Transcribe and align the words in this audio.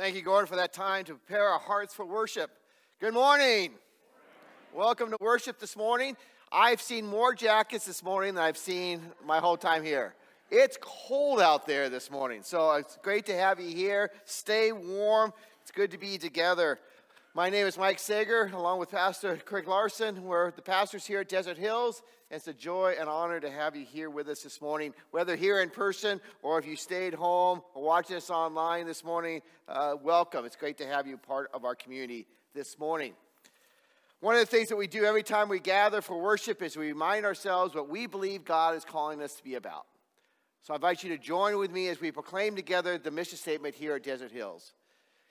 Thank 0.00 0.16
you, 0.16 0.22
Gordon, 0.22 0.46
for 0.46 0.56
that 0.56 0.72
time 0.72 1.04
to 1.04 1.14
prepare 1.14 1.46
our 1.46 1.58
hearts 1.58 1.92
for 1.92 2.06
worship. 2.06 2.50
Good 3.00 3.12
morning. 3.12 3.72
Welcome 4.74 5.10
to 5.10 5.18
worship 5.20 5.58
this 5.58 5.76
morning. 5.76 6.16
I've 6.50 6.80
seen 6.80 7.04
more 7.04 7.34
jackets 7.34 7.84
this 7.84 8.02
morning 8.02 8.34
than 8.34 8.42
I've 8.42 8.56
seen 8.56 9.02
my 9.26 9.40
whole 9.40 9.58
time 9.58 9.84
here. 9.84 10.14
It's 10.50 10.78
cold 10.80 11.38
out 11.38 11.66
there 11.66 11.90
this 11.90 12.10
morning, 12.10 12.40
so 12.42 12.72
it's 12.76 12.96
great 13.02 13.26
to 13.26 13.36
have 13.36 13.60
you 13.60 13.68
here. 13.76 14.10
Stay 14.24 14.72
warm. 14.72 15.34
It's 15.60 15.70
good 15.70 15.90
to 15.90 15.98
be 15.98 16.16
together. 16.16 16.78
My 17.32 17.48
name 17.48 17.68
is 17.68 17.78
Mike 17.78 18.00
Sager, 18.00 18.50
along 18.52 18.80
with 18.80 18.90
Pastor 18.90 19.36
Craig 19.36 19.68
Larson. 19.68 20.24
We're 20.24 20.50
the 20.50 20.62
pastors 20.62 21.06
here 21.06 21.20
at 21.20 21.28
Desert 21.28 21.56
Hills. 21.56 22.02
And 22.28 22.38
it's 22.38 22.48
a 22.48 22.52
joy 22.52 22.96
and 22.98 23.08
honor 23.08 23.38
to 23.38 23.48
have 23.48 23.76
you 23.76 23.84
here 23.84 24.10
with 24.10 24.26
us 24.26 24.42
this 24.42 24.60
morning, 24.60 24.92
whether 25.12 25.36
here 25.36 25.60
in 25.60 25.70
person 25.70 26.20
or 26.42 26.58
if 26.58 26.66
you 26.66 26.74
stayed 26.74 27.14
home 27.14 27.62
or 27.72 27.84
watching 27.84 28.16
us 28.16 28.30
online 28.30 28.84
this 28.84 29.04
morning. 29.04 29.42
Uh, 29.68 29.94
welcome. 30.02 30.44
It's 30.44 30.56
great 30.56 30.76
to 30.78 30.86
have 30.88 31.06
you 31.06 31.16
part 31.18 31.48
of 31.54 31.64
our 31.64 31.76
community 31.76 32.26
this 32.52 32.76
morning. 32.80 33.12
One 34.18 34.34
of 34.34 34.40
the 34.40 34.46
things 34.46 34.68
that 34.70 34.76
we 34.76 34.88
do 34.88 35.04
every 35.04 35.22
time 35.22 35.48
we 35.48 35.60
gather 35.60 36.00
for 36.00 36.20
worship 36.20 36.60
is 36.62 36.76
we 36.76 36.88
remind 36.88 37.24
ourselves 37.24 37.76
what 37.76 37.88
we 37.88 38.08
believe 38.08 38.44
God 38.44 38.74
is 38.74 38.84
calling 38.84 39.22
us 39.22 39.34
to 39.34 39.44
be 39.44 39.54
about. 39.54 39.86
So 40.62 40.72
I 40.72 40.76
invite 40.76 41.04
you 41.04 41.10
to 41.10 41.18
join 41.18 41.58
with 41.58 41.70
me 41.70 41.86
as 41.90 42.00
we 42.00 42.10
proclaim 42.10 42.56
together 42.56 42.98
the 42.98 43.12
mission 43.12 43.38
statement 43.38 43.76
here 43.76 43.94
at 43.94 44.02
Desert 44.02 44.32
Hills. 44.32 44.72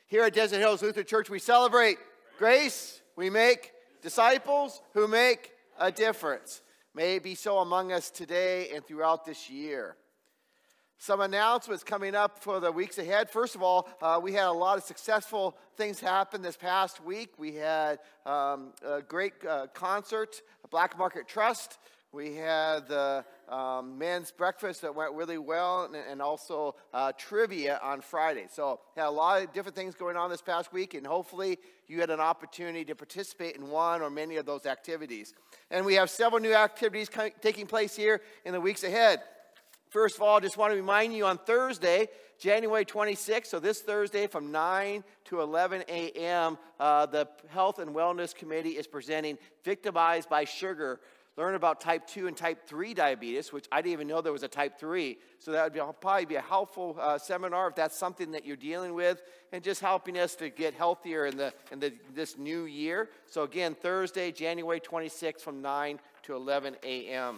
Here 0.10 0.24
at 0.24 0.34
Desert 0.34 0.58
Hills 0.58 0.82
Lutheran 0.82 1.06
Church, 1.06 1.30
we 1.30 1.38
celebrate 1.38 2.00
grace. 2.40 3.00
We 3.16 3.30
make 3.30 3.74
disciples 4.02 4.82
who 4.96 5.08
make 5.08 5.52
a 5.78 5.92
difference. 5.92 6.64
May 6.96 7.18
it 7.18 7.24
be 7.24 7.36
so 7.36 7.60
among 7.60 7.92
us 7.92 8.10
today 8.10 8.72
and 8.74 8.84
throughout 8.84 9.24
this 9.24 9.52
year. 9.52 9.98
Some 10.98 11.22
announcements 11.22 11.84
coming 11.84 12.16
up 12.16 12.40
for 12.40 12.60
the 12.60 12.72
weeks 12.72 12.98
ahead. 12.98 13.30
First 13.30 13.54
of 13.54 13.62
all, 13.62 13.88
uh, 14.02 14.20
we 14.20 14.34
had 14.34 14.46
a 14.46 14.52
lot 14.52 14.80
of 14.80 14.84
successful 14.84 15.56
things 15.78 16.00
happen 16.00 16.42
this 16.42 16.58
past 16.58 17.06
week. 17.06 17.34
We 17.38 17.54
had 17.54 18.00
um, 18.26 18.74
a 18.84 19.04
great 19.04 19.34
uh, 19.48 19.68
concert, 19.76 20.42
Black 20.72 20.98
Market 20.98 21.28
Trust. 21.28 21.78
We 22.12 22.34
had 22.34 22.88
the 22.88 23.24
um, 23.48 24.00
men's 24.00 24.32
breakfast 24.32 24.82
that 24.82 24.96
went 24.96 25.14
really 25.14 25.38
well, 25.38 25.84
and, 25.84 25.96
and 25.96 26.24
also 26.24 26.76
uh, 26.92 27.12
trivia 27.16 27.80
on 27.84 28.02
Friday. 28.02 28.48
So, 28.52 28.80
had 28.96 29.06
a 29.06 29.12
lot 29.12 29.44
of 29.44 29.54
different 29.54 29.76
things 29.76 29.94
going 29.94 30.18
on 30.18 30.32
this 30.32 30.42
past 30.42 30.74
week, 30.74 30.96
and 30.96 31.06
hopefully, 31.06 31.60
you 31.88 32.00
had 32.00 32.10
an 32.10 32.20
opportunity 32.20 32.84
to 32.86 32.96
participate 32.96 33.58
in 33.58 33.70
one 33.70 34.02
or 34.02 34.10
many 34.10 34.38
of 34.38 34.48
those 34.48 34.66
activities. 34.66 35.36
And 35.70 35.86
we 35.86 35.94
have 35.96 36.10
several 36.10 36.42
new 36.42 36.54
activities 36.54 37.12
taking 37.42 37.68
place 37.68 37.96
here 37.96 38.22
in 38.44 38.54
the 38.54 38.62
weeks 38.62 38.84
ahead. 38.84 39.22
First 39.90 40.16
of 40.16 40.24
all, 40.24 40.38
I 40.38 40.40
just 40.40 40.58
want 40.58 40.72
to 40.72 40.78
remind 40.78 41.14
you 41.14 41.28
on 41.28 41.38
Thursday, 41.38 42.10
January 42.40 42.86
26th, 42.86 43.48
so 43.48 43.60
this 43.60 43.82
Thursday 43.82 44.26
from 44.26 44.52
9 44.52 45.04
to 45.26 45.42
11 45.42 45.84
a.m., 45.88 46.58
uh, 46.80 47.06
the 47.06 47.28
Health 47.50 47.78
and 47.78 47.96
Wellness 47.96 48.34
Committee 48.34 48.72
is 48.72 48.88
presenting 48.88 49.38
Victimized 49.64 50.30
by 50.30 50.46
Sugar 50.46 51.00
learn 51.40 51.56
about 51.56 51.80
type 51.80 52.06
2 52.06 52.28
and 52.28 52.36
type 52.36 52.68
3 52.68 52.94
diabetes, 52.94 53.54
which 53.54 53.66
I 53.72 53.82
didn't 53.82 53.94
even 53.94 54.08
know 54.10 54.20
there 54.20 54.34
was 54.34 54.44
a 54.44 54.50
type 54.50 54.78
3. 54.78 55.18
So 55.40 55.54
that 55.54 55.64
would 55.64 55.74
be, 55.74 55.80
probably 56.02 56.26
be 56.26 56.36
a 56.36 56.42
helpful 56.42 56.98
uh, 57.00 57.18
seminar 57.18 57.70
if 57.70 57.76
that's 57.76 57.98
something 57.98 58.32
that 58.32 58.46
you're 58.46 58.58
dealing 58.58 58.94
with, 58.94 59.22
and 59.54 59.64
just 59.64 59.80
helping 59.80 60.20
us 60.20 60.36
to 60.36 60.50
get 60.50 60.74
healthier 60.74 61.28
in, 61.28 61.38
the, 61.38 61.54
in 61.72 61.80
the, 61.80 61.94
this 62.14 62.38
new 62.38 62.66
year. 62.66 63.08
So 63.26 63.44
again, 63.44 63.74
Thursday, 63.74 64.34
January 64.34 64.82
26th 64.82 65.40
from 65.40 65.62
9 65.62 66.02
to 66.24 66.36
11 66.36 66.76
a.m. 66.84 67.38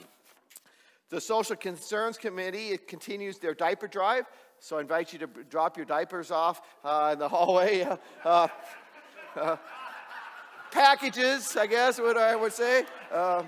The 1.10 1.22
Social 1.22 1.56
Concerns 1.56 2.18
Committee 2.18 2.80
continues 2.88 3.38
their 3.38 3.54
diaper 3.54 3.88
drive. 3.88 4.26
So 4.60 4.80
I 4.80 4.82
invite 4.82 5.14
you 5.14 5.20
to 5.20 5.28
drop 5.28 5.78
your 5.78 5.86
diapers 5.86 6.32
off 6.32 6.60
uh, 6.84 7.12
in 7.14 7.20
the 7.20 7.30
hallway. 7.36 7.88
Uh, 8.26 8.48
uh, 9.36 9.58
packages, 10.72 11.56
I 11.56 11.68
guess, 11.68 12.00
what 12.00 12.18
I 12.18 12.36
would 12.36 12.54
say. 12.54 12.86
Um, 13.12 13.46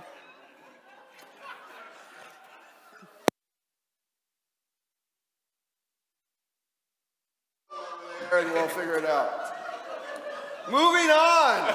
figure 8.94 9.08
it 9.08 9.12
out. 9.12 9.54
Moving 10.70 11.10
on. 11.10 11.74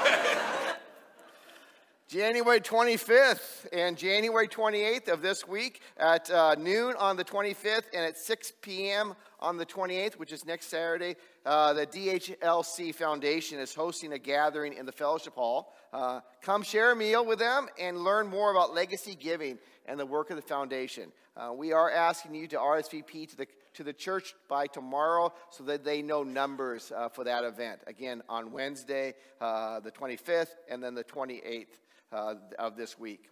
January 2.09 2.61
25th 2.61 3.67
and 3.73 3.97
January 3.97 4.49
28th 4.49 5.09
of 5.09 5.21
this 5.21 5.47
week 5.47 5.83
at 5.99 6.31
uh, 6.31 6.55
noon 6.59 6.95
on 6.99 7.17
the 7.17 7.25
25th 7.25 7.85
and 7.93 8.05
at 8.05 8.17
6 8.17 8.53
p.m. 8.63 9.15
on 9.41 9.57
the 9.57 9.67
28th, 9.67 10.15
which 10.15 10.33
is 10.33 10.45
next 10.45 10.67
Saturday, 10.67 11.17
uh, 11.47 11.73
the 11.73 11.87
DHLC 11.87 12.95
Foundation 12.95 13.59
is 13.59 13.75
hosting 13.75 14.13
a 14.13 14.19
gathering 14.19 14.75
in 14.75 14.87
the 14.87 14.93
fellowship 14.93 15.35
hall. 15.35 15.73
Uh, 15.93 16.21
come 16.43 16.63
share 16.63 16.93
a 16.93 16.97
meal 16.97 17.25
with 17.25 17.39
them 17.39 17.69
and 17.79 17.99
learn 17.99 18.27
more 18.27 18.51
about 18.51 18.75
legacy 18.75 19.15
giving 19.15 19.59
and 19.87 19.99
the 19.99 20.07
work 20.07 20.31
of 20.31 20.37
the 20.37 20.43
foundation. 20.43 21.13
Uh, 21.37 21.53
we 21.53 21.73
are 21.73 21.91
asking 21.91 22.35
you 22.35 22.47
to 22.49 22.57
RSVP 22.57 23.31
to 23.31 23.37
the 23.37 23.47
to 23.75 23.85
the 23.85 23.93
church 23.93 24.35
by 24.49 24.67
tomorrow 24.67 25.33
so 25.51 25.63
that 25.63 25.85
they 25.85 26.03
know 26.03 26.25
numbers 26.25 26.91
uh, 26.91 27.09
for 27.09 27.23
that 27.23 27.45
event. 27.45 27.81
Again, 27.87 28.23
on 28.29 28.51
Wednesday, 28.51 29.15
uh, 29.41 29.79
the 29.79 29.93
25th, 29.93 30.49
and 30.69 30.83
then 30.83 30.97
the 30.97 31.05
28th 31.05 31.67
uh, 32.11 32.35
of 32.59 32.77
this 32.77 32.99
week. 32.99 33.31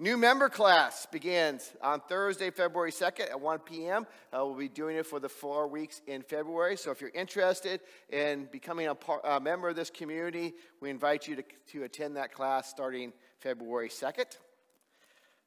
New 0.00 0.16
member 0.16 0.48
class 0.48 1.06
begins 1.06 1.72
on 1.82 2.00
Thursday, 2.08 2.52
February 2.52 2.92
2nd 2.92 3.30
at 3.30 3.40
1 3.40 3.58
p.m. 3.58 4.06
Uh, 4.32 4.44
we'll 4.44 4.54
be 4.54 4.68
doing 4.68 4.96
it 4.96 5.04
for 5.04 5.18
the 5.18 5.28
four 5.28 5.66
weeks 5.66 6.02
in 6.06 6.22
February. 6.22 6.76
So 6.76 6.92
if 6.92 7.00
you're 7.00 7.10
interested 7.10 7.80
in 8.08 8.44
becoming 8.52 8.86
a, 8.86 8.96
a 9.24 9.40
member 9.40 9.68
of 9.68 9.74
this 9.74 9.90
community, 9.90 10.54
we 10.80 10.90
invite 10.90 11.26
you 11.26 11.34
to, 11.34 11.42
to 11.72 11.82
attend 11.82 12.14
that 12.14 12.32
class 12.32 12.68
starting 12.68 13.12
February 13.40 13.88
2nd. 13.88 14.36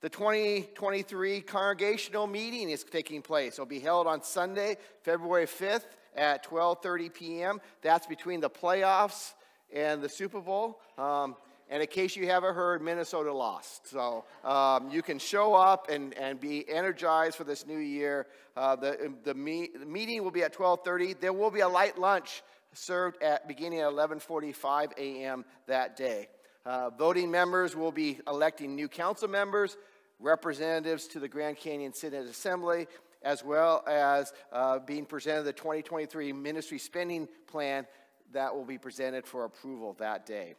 The 0.01 0.09
2023 0.09 1.39
congregational 1.39 2.27
meeting 2.27 2.71
is 2.71 2.83
taking 2.83 3.21
place. 3.21 3.53
It'll 3.53 3.65
be 3.65 3.79
held 3.79 4.05
on 4.05 4.21
Sunday, 4.21 4.75
February 5.03 5.45
5th 5.45 5.85
at 6.13 6.45
12:30 6.45 7.13
p.m. 7.13 7.61
That's 7.81 8.05
between 8.05 8.41
the 8.41 8.49
playoffs 8.49 9.31
and 9.73 10.01
the 10.01 10.09
Super 10.09 10.41
Bowl. 10.41 10.81
Um, 10.97 11.37
and 11.71 11.81
in 11.81 11.87
case 11.87 12.17
you 12.17 12.27
haven't 12.27 12.53
heard, 12.53 12.81
Minnesota 12.81 13.33
lost. 13.33 13.87
So 13.87 14.25
um, 14.43 14.91
you 14.91 15.01
can 15.01 15.17
show 15.17 15.55
up 15.55 15.89
and, 15.89 16.13
and 16.15 16.37
be 16.37 16.69
energized 16.69 17.37
for 17.37 17.45
this 17.45 17.65
new 17.65 17.77
year. 17.77 18.27
Uh, 18.57 18.75
the, 18.75 19.13
the, 19.23 19.33
the 19.33 19.85
meeting 19.85 20.21
will 20.21 20.31
be 20.31 20.43
at 20.43 20.53
12:30. 20.53 21.19
There 21.21 21.31
will 21.31 21.49
be 21.49 21.61
a 21.61 21.69
light 21.69 21.97
lunch 21.97 22.43
served 22.73 23.23
at 23.23 23.47
beginning 23.47 23.79
at 23.79 23.89
11:45 23.89 24.91
a.m. 24.97 25.45
that 25.67 25.95
day. 25.95 26.27
Uh, 26.65 26.89
voting 26.89 27.31
members 27.31 27.73
will 27.73 27.91
be 27.91 28.19
electing 28.27 28.75
new 28.75 28.89
council 28.89 29.29
members 29.29 29.77
representatives 30.19 31.07
to 31.07 31.19
the 31.19 31.27
Grand 31.27 31.57
Canyon 31.57 31.93
Synod 31.93 32.27
Assembly, 32.27 32.85
as 33.23 33.43
well 33.43 33.83
as 33.87 34.33
uh, 34.51 34.77
being 34.77 35.05
presented 35.05 35.43
the 35.43 35.53
2023 35.53 36.33
ministry 36.33 36.77
spending 36.77 37.27
plan 37.47 37.87
that 38.33 38.53
will 38.53 38.65
be 38.65 38.77
presented 38.77 39.25
for 39.25 39.45
approval 39.45 39.93
that 39.99 40.25
day. 40.25 40.53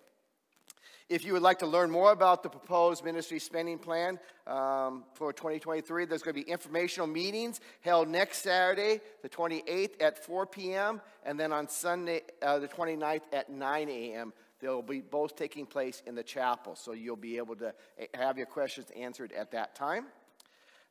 If 1.12 1.26
you 1.26 1.35
would 1.35 1.43
like 1.43 1.59
to 1.59 1.67
learn 1.67 1.91
more 1.91 2.11
about 2.11 2.43
the 2.43 2.49
proposed 2.49 3.05
ministry 3.05 3.38
spending 3.38 3.79
plan 3.79 4.19
um, 4.47 5.05
for 5.12 5.31
2023, 5.31 6.06
there's 6.06 6.23
going 6.23 6.35
to 6.35 6.43
be 6.43 6.50
informational 6.50 7.06
meetings 7.06 7.61
held 7.82 8.09
next 8.09 8.38
Saturday, 8.38 9.03
the 9.20 9.29
28th 9.29 10.00
at 10.00 10.25
4 10.25 10.47
p.m., 10.47 11.03
and 11.23 11.38
then 11.38 11.53
on 11.53 11.69
Sunday, 11.69 12.23
uh, 12.41 12.61
the 12.61 12.67
29th 12.67 13.25
at 13.31 13.50
9 13.50 13.88
a.m. 13.91 14.32
They'll 14.59 14.81
be 14.81 15.03
both 15.03 15.37
taking 15.37 15.67
place 15.67 16.03
in 16.06 16.14
the 16.14 16.23
chapel, 16.23 16.76
so 16.76 16.93
you'll 16.93 17.17
be 17.17 17.37
able 17.37 17.56
to 17.56 17.75
eh, 17.99 18.06
have 18.14 18.38
your 18.38 18.47
questions 18.47 18.87
answered 18.97 19.32
at 19.32 19.50
that 19.50 19.75
time. 19.75 20.06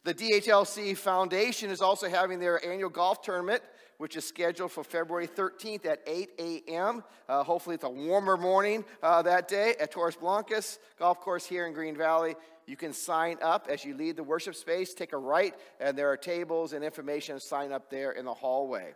The 0.03 0.13
DHLC 0.13 0.95
Foundation 0.97 1.71
is 1.71 1.81
also 1.81 2.07
having 2.07 2.39
their 2.39 2.63
annual 2.63 2.91
golf 2.91 3.23
tournament, 3.23 3.63
which 4.01 4.15
is 4.15 4.25
scheduled 4.25 4.71
for 4.71 4.83
February 4.83 5.27
13th 5.27 5.85
at 5.85 6.01
8 6.07 6.31
a.m. 6.39 7.03
Uh, 7.29 7.43
hopefully, 7.43 7.75
it's 7.75 7.83
a 7.83 7.89
warmer 7.89 8.35
morning 8.35 8.83
uh, 9.03 9.21
that 9.21 9.47
day 9.47 9.75
at 9.79 9.91
Torres 9.91 10.15
Blancas 10.15 10.79
Golf 10.97 11.21
Course 11.21 11.45
here 11.45 11.67
in 11.67 11.73
Green 11.73 11.95
Valley. 11.95 12.35
You 12.65 12.75
can 12.75 12.93
sign 12.93 13.37
up 13.43 13.67
as 13.69 13.85
you 13.85 13.93
leave 13.93 14.15
the 14.15 14.23
worship 14.23 14.55
space, 14.55 14.95
take 14.95 15.13
a 15.13 15.17
right, 15.17 15.53
and 15.79 15.95
there 15.95 16.09
are 16.09 16.17
tables 16.17 16.73
and 16.73 16.83
information 16.83 17.39
sign 17.39 17.71
up 17.71 17.91
there 17.91 18.13
in 18.13 18.25
the 18.25 18.33
hallway. 18.33 18.95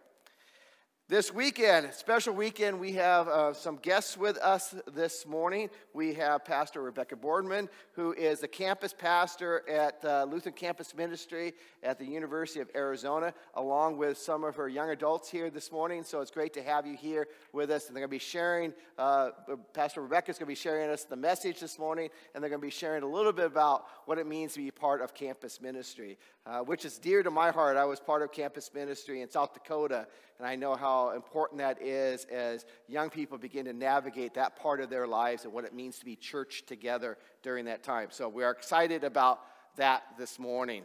This 1.07 1.31
weekend, 1.31 1.93
special 1.93 2.33
weekend, 2.33 2.79
we 2.79 2.93
have 2.93 3.27
uh, 3.27 3.53
some 3.53 3.75
guests 3.75 4.17
with 4.17 4.39
us 4.39 4.73
this 4.91 5.27
morning. 5.27 5.69
We 5.93 6.15
have 6.15 6.43
Pastor 6.43 6.81
Rebecca 6.81 7.15
Boardman, 7.15 7.69
who 7.91 8.13
is 8.13 8.39
the 8.39 8.47
campus 8.47 8.91
pastor 8.91 9.61
at 9.69 10.03
uh, 10.03 10.25
Lutheran 10.27 10.55
Campus 10.55 10.95
Ministry 10.95 11.53
at 11.83 11.99
the 11.99 12.05
University 12.05 12.59
of 12.59 12.71
Arizona, 12.73 13.35
along 13.53 13.97
with 13.97 14.17
some 14.17 14.43
of 14.43 14.55
her 14.55 14.67
young 14.67 14.89
adults 14.89 15.29
here 15.29 15.51
this 15.51 15.71
morning. 15.71 16.01
So 16.01 16.21
it's 16.21 16.31
great 16.31 16.55
to 16.55 16.63
have 16.63 16.87
you 16.87 16.97
here 16.97 17.27
with 17.53 17.69
us. 17.69 17.85
And 17.85 17.95
they're 17.95 18.01
going 18.01 18.09
to 18.09 18.15
be 18.15 18.17
sharing, 18.17 18.73
uh, 18.97 19.29
Pastor 19.73 20.01
Rebecca 20.01 20.31
is 20.31 20.39
going 20.39 20.47
to 20.47 20.51
be 20.51 20.55
sharing 20.55 20.89
us 20.89 21.03
the 21.03 21.15
message 21.15 21.59
this 21.59 21.77
morning, 21.77 22.09
and 22.33 22.43
they're 22.43 22.49
going 22.49 22.61
to 22.61 22.65
be 22.65 22.71
sharing 22.71 23.03
a 23.03 23.07
little 23.07 23.31
bit 23.31 23.45
about 23.45 23.85
what 24.05 24.17
it 24.17 24.25
means 24.25 24.53
to 24.53 24.59
be 24.59 24.71
part 24.71 25.03
of 25.03 25.13
campus 25.13 25.61
ministry, 25.61 26.17
uh, 26.47 26.61
which 26.61 26.83
is 26.83 26.97
dear 26.97 27.21
to 27.21 27.29
my 27.29 27.51
heart. 27.51 27.77
I 27.77 27.85
was 27.85 27.99
part 27.99 28.23
of 28.23 28.31
campus 28.31 28.71
ministry 28.73 29.21
in 29.21 29.29
South 29.29 29.53
Dakota, 29.53 30.07
and 30.37 30.47
I 30.47 30.55
know 30.55 30.75
how 30.75 31.11
important 31.11 31.59
that 31.59 31.81
is 31.81 32.25
as 32.25 32.65
young 32.87 33.09
people 33.09 33.37
begin 33.37 33.65
to 33.65 33.73
navigate 33.73 34.33
that 34.33 34.57
part 34.57 34.81
of 34.81 34.89
their 34.89 35.07
lives 35.07 35.45
and 35.45 35.53
what 35.53 35.63
it 35.63 35.73
means 35.73 35.97
to 35.99 36.05
be 36.05 36.15
church 36.15 36.63
together 36.67 37.17
during 37.41 37.65
that 37.65 37.83
time. 37.83 38.09
So 38.11 38.27
we 38.27 38.43
are 38.43 38.51
excited 38.51 39.03
about 39.03 39.39
that 39.77 40.03
this 40.17 40.37
morning. 40.37 40.83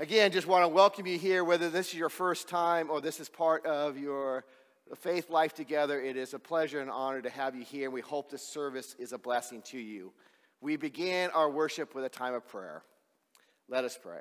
Again, 0.00 0.30
just 0.30 0.46
want 0.46 0.64
to 0.64 0.68
welcome 0.68 1.06
you 1.06 1.18
here, 1.18 1.42
whether 1.42 1.70
this 1.70 1.88
is 1.88 1.94
your 1.94 2.10
first 2.10 2.46
time 2.48 2.90
or 2.90 3.00
this 3.00 3.20
is 3.20 3.28
part 3.28 3.66
of 3.66 3.98
your 3.98 4.44
faith 4.96 5.30
life 5.30 5.54
together. 5.54 6.00
It 6.00 6.16
is 6.16 6.34
a 6.34 6.38
pleasure 6.38 6.80
and 6.80 6.90
honor 6.90 7.22
to 7.22 7.30
have 7.30 7.56
you 7.56 7.64
here, 7.64 7.86
and 7.86 7.94
we 7.94 8.00
hope 8.00 8.30
this 8.30 8.46
service 8.46 8.94
is 8.98 9.12
a 9.12 9.18
blessing 9.18 9.62
to 9.62 9.78
you. 9.78 10.12
We 10.60 10.76
begin 10.76 11.30
our 11.30 11.50
worship 11.50 11.94
with 11.94 12.04
a 12.04 12.08
time 12.08 12.34
of 12.34 12.46
prayer. 12.46 12.82
Let 13.68 13.84
us 13.84 13.98
pray. 14.00 14.20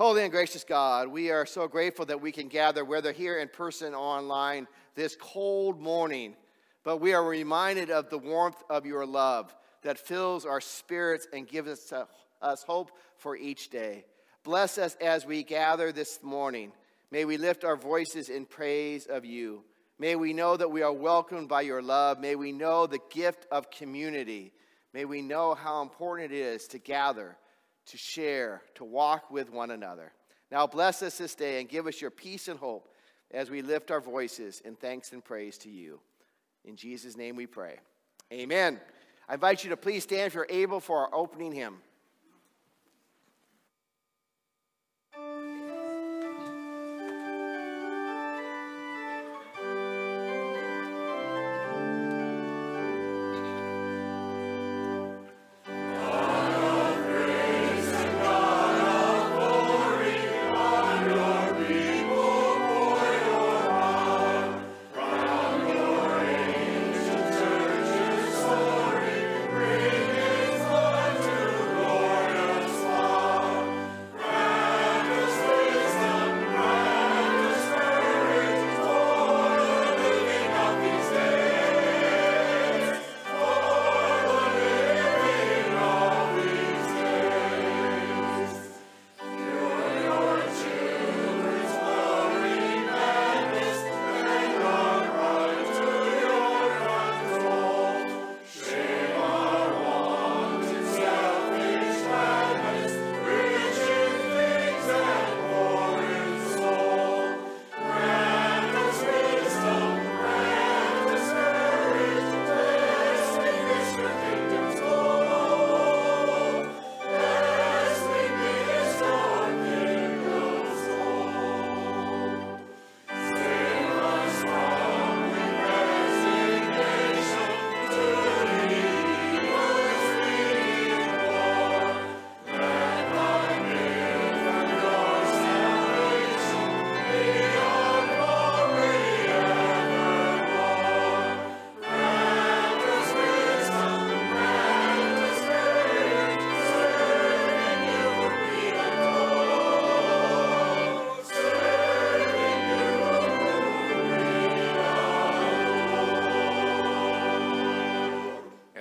Holy 0.00 0.22
and 0.22 0.32
gracious 0.32 0.64
God, 0.64 1.08
we 1.08 1.30
are 1.30 1.44
so 1.44 1.68
grateful 1.68 2.06
that 2.06 2.22
we 2.22 2.32
can 2.32 2.48
gather, 2.48 2.86
whether 2.86 3.12
here 3.12 3.38
in 3.38 3.48
person 3.48 3.92
or 3.92 3.98
online, 3.98 4.66
this 4.94 5.14
cold 5.14 5.78
morning. 5.78 6.36
But 6.84 7.02
we 7.02 7.12
are 7.12 7.22
reminded 7.22 7.90
of 7.90 8.08
the 8.08 8.16
warmth 8.16 8.62
of 8.70 8.86
your 8.86 9.04
love 9.04 9.54
that 9.82 9.98
fills 9.98 10.46
our 10.46 10.62
spirits 10.62 11.28
and 11.34 11.46
gives 11.46 11.92
us, 11.92 12.08
us 12.40 12.62
hope 12.62 12.92
for 13.18 13.36
each 13.36 13.68
day. 13.68 14.06
Bless 14.42 14.78
us 14.78 14.96
as 15.02 15.26
we 15.26 15.42
gather 15.42 15.92
this 15.92 16.22
morning. 16.22 16.72
May 17.10 17.26
we 17.26 17.36
lift 17.36 17.62
our 17.62 17.76
voices 17.76 18.30
in 18.30 18.46
praise 18.46 19.04
of 19.04 19.26
you. 19.26 19.64
May 19.98 20.16
we 20.16 20.32
know 20.32 20.56
that 20.56 20.70
we 20.70 20.80
are 20.80 20.94
welcomed 20.94 21.50
by 21.50 21.60
your 21.60 21.82
love. 21.82 22.18
May 22.18 22.36
we 22.36 22.52
know 22.52 22.86
the 22.86 23.00
gift 23.10 23.46
of 23.52 23.70
community. 23.70 24.54
May 24.94 25.04
we 25.04 25.20
know 25.20 25.54
how 25.54 25.82
important 25.82 26.32
it 26.32 26.38
is 26.38 26.68
to 26.68 26.78
gather 26.78 27.36
to 27.86 27.96
share, 27.96 28.62
to 28.74 28.84
walk 28.84 29.30
with 29.30 29.52
one 29.52 29.70
another. 29.70 30.12
Now, 30.50 30.66
bless 30.66 31.02
us 31.02 31.18
this 31.18 31.34
day 31.34 31.60
and 31.60 31.68
give 31.68 31.86
us 31.86 32.00
your 32.00 32.10
peace 32.10 32.48
and 32.48 32.58
hope 32.58 32.88
as 33.30 33.50
we 33.50 33.62
lift 33.62 33.90
our 33.90 34.00
voices 34.00 34.60
in 34.64 34.74
thanks 34.74 35.12
and 35.12 35.24
praise 35.24 35.56
to 35.58 35.70
you. 35.70 36.00
In 36.64 36.76
Jesus' 36.76 37.16
name 37.16 37.36
we 37.36 37.46
pray. 37.46 37.76
Amen. 38.32 38.80
I 39.28 39.34
invite 39.34 39.62
you 39.64 39.70
to 39.70 39.76
please 39.76 40.02
stand 40.02 40.26
if 40.26 40.34
you're 40.34 40.46
able 40.48 40.80
for 40.80 40.98
our 40.98 41.14
opening 41.14 41.52
hymn. 41.52 41.78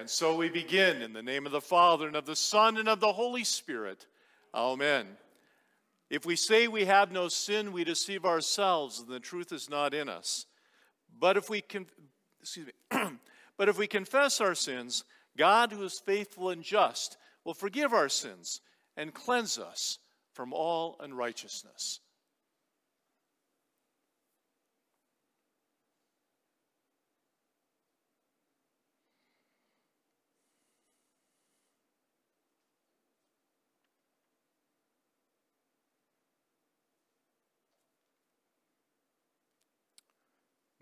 So 0.09 0.35
we 0.35 0.49
begin 0.49 1.01
in 1.03 1.13
the 1.13 1.21
name 1.21 1.45
of 1.45 1.51
the 1.51 1.61
Father, 1.61 2.07
and 2.07 2.15
of 2.15 2.25
the 2.25 2.35
Son, 2.35 2.77
and 2.77 2.89
of 2.89 2.99
the 2.99 3.13
Holy 3.13 3.43
Spirit. 3.43 4.07
Amen. 4.55 5.05
If 6.09 6.25
we 6.25 6.35
say 6.35 6.67
we 6.67 6.85
have 6.85 7.11
no 7.11 7.27
sin, 7.27 7.71
we 7.71 7.83
deceive 7.83 8.25
ourselves, 8.25 8.99
and 8.99 9.07
the 9.07 9.19
truth 9.19 9.51
is 9.51 9.69
not 9.69 9.93
in 9.93 10.09
us. 10.09 10.47
But 11.19 11.37
if 11.37 11.49
we 11.49 11.61
can, 11.61 11.85
excuse 12.41 12.65
me, 12.65 12.99
but 13.57 13.69
if 13.69 13.77
we 13.77 13.85
confess 13.85 14.41
our 14.41 14.55
sins, 14.55 15.03
God, 15.37 15.71
who 15.71 15.83
is 15.83 15.99
faithful 15.99 16.49
and 16.49 16.63
just, 16.63 17.17
will 17.45 17.53
forgive 17.53 17.93
our 17.93 18.09
sins 18.09 18.61
and 18.97 19.13
cleanse 19.13 19.59
us 19.59 19.99
from 20.33 20.53
all 20.53 20.97
unrighteousness. 20.99 21.99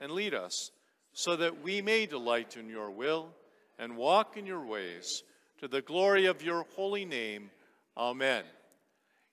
and 0.00 0.12
lead 0.12 0.34
us, 0.34 0.70
so 1.12 1.36
that 1.36 1.62
we 1.62 1.80
may 1.80 2.06
delight 2.06 2.56
in 2.56 2.68
your 2.68 2.90
will 2.90 3.28
and 3.78 3.96
walk 3.96 4.36
in 4.36 4.46
your 4.46 4.64
ways, 4.64 5.22
to 5.58 5.68
the 5.68 5.82
glory 5.82 6.26
of 6.26 6.42
your 6.42 6.66
holy 6.74 7.04
name. 7.04 7.50
Amen. 7.96 8.44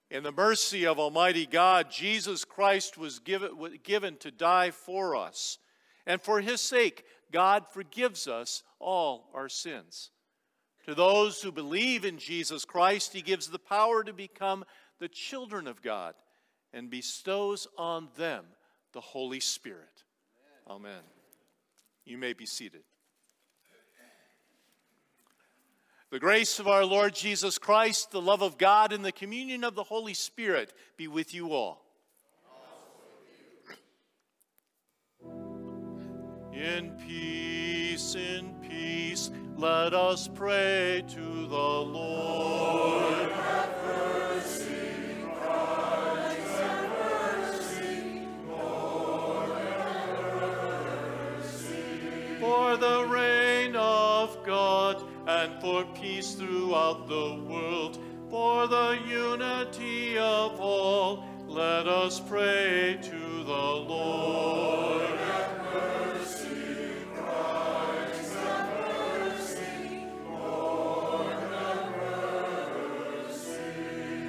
In 0.10 0.24
the 0.24 0.32
mercy 0.32 0.86
of 0.86 1.00
Almighty 1.00 1.46
God, 1.46 1.90
Jesus 1.90 2.46
Christ 2.46 2.98
was 2.98 3.20
given, 3.20 3.80
given 3.84 4.16
to 4.18 4.32
die 4.32 4.72
for 4.72 5.16
us. 5.16 5.58
And 6.06 6.22
for 6.22 6.40
his 6.40 6.62
sake, 6.62 7.04
God 7.32 7.66
forgives 7.68 8.28
us 8.28 8.64
all 8.80 9.30
our 9.34 9.50
sins. 9.50 10.12
To 10.86 10.94
those 10.94 11.42
who 11.42 11.52
believe 11.52 12.06
in 12.06 12.18
Jesus 12.18 12.66
Christ, 12.66 13.14
he 13.14 13.22
gives 13.22 13.48
the 13.48 13.60
power 13.60 14.04
to 14.04 14.14
become 14.14 14.66
the 15.00 15.08
children 15.08 15.68
of 15.68 15.82
God 15.82 16.14
and 16.74 16.90
bestows 16.90 17.68
on 17.78 18.10
them 18.18 18.46
the 18.94 19.02
Holy 19.02 19.40
Spirit. 19.40 20.04
Amen. 20.68 21.02
You 22.06 22.18
may 22.18 22.34
be 22.34 22.46
seated. 22.46 22.84
The 26.12 26.20
grace 26.20 26.60
of 26.60 26.68
our 26.68 26.86
Lord 26.86 27.16
Jesus 27.16 27.58
Christ, 27.58 28.12
the 28.12 28.22
love 28.22 28.44
of 28.44 28.60
God, 28.60 28.94
and 28.94 29.04
the 29.04 29.12
communion 29.12 29.64
of 29.64 29.74
the 29.74 29.84
Holy 29.84 30.14
Spirit 30.14 30.72
be 30.96 31.08
with 31.08 31.34
you 31.34 31.54
all. 31.54 31.84
In 36.54 36.96
peace, 37.08 38.14
in 38.14 38.54
peace, 38.62 39.32
let 39.58 39.94
us 39.94 40.30
pray 40.34 41.04
to 41.10 41.48
the 41.48 41.56
Lord. 41.56 43.32
For 52.44 52.76
the 52.76 53.08
reign 53.10 53.74
of 53.78 54.38
God 54.46 55.02
and 55.28 55.62
for 55.62 55.86
peace 55.96 56.34
throughout 56.34 57.08
the 57.08 57.42
world, 57.48 57.98
for 58.30 58.68
the 58.68 59.00
unity 59.08 60.18
of 60.18 60.60
all, 60.60 61.24
let 61.48 61.88
us 61.88 62.20
pray 62.20 63.00
to 63.02 63.44
the 63.46 63.54
Lord. 63.54 65.08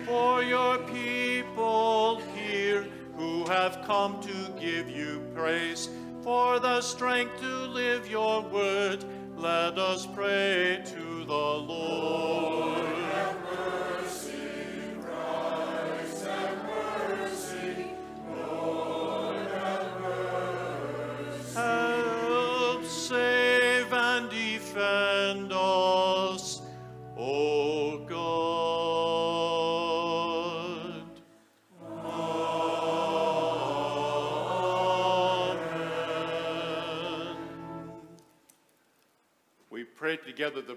For 0.06 0.44
your 0.44 0.78
people 0.78 2.23
here 2.37 2.87
who 3.16 3.44
have 3.47 3.83
come 3.85 4.21
to 4.21 4.52
give 4.61 4.88
you 4.88 5.21
praise, 5.35 5.88
for 6.25 6.59
the 6.59 6.81
strength 6.81 7.38
to 7.38 7.47
live 7.66 8.11
your 8.11 8.40
word, 8.45 9.04
let 9.37 9.78
us 9.78 10.07
pray 10.07 10.83
to 10.87 11.25
the 11.26 11.35
Lord. 11.35 12.53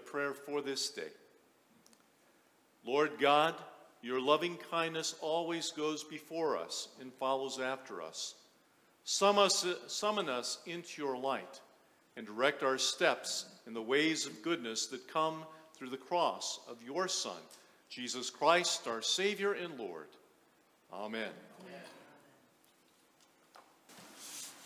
Prayer 0.08 0.34
for 0.34 0.62
this 0.62 0.90
day. 0.90 1.12
Lord 2.86 3.12
God, 3.20 3.54
your 4.02 4.22
loving 4.22 4.58
kindness 4.72 5.16
always 5.22 5.72
goes 5.72 6.04
before 6.04 6.58
us 6.58 6.88
and 7.02 7.14
follows 7.14 7.60
after 7.60 8.02
us. 8.02 8.36
Summon 9.04 10.30
us, 10.30 10.60
into 10.66 11.02
your 11.02 11.18
light 11.18 11.62
and 12.16 12.26
direct 12.26 12.64
our 12.64 12.78
steps 12.78 13.46
in 13.68 13.74
the 13.74 13.82
ways 13.82 14.26
of 14.26 14.42
goodness 14.42 14.88
that 14.88 15.08
come 15.08 15.44
through 15.76 15.90
the 15.90 15.98
cross 15.98 16.60
of 16.68 16.78
your 16.84 17.08
Son, 17.08 17.38
Jesus 17.90 18.30
Christ, 18.30 18.88
our 18.88 19.02
Savior 19.02 19.54
and 19.54 19.78
Lord. 19.78 20.08
Amen. 20.92 21.30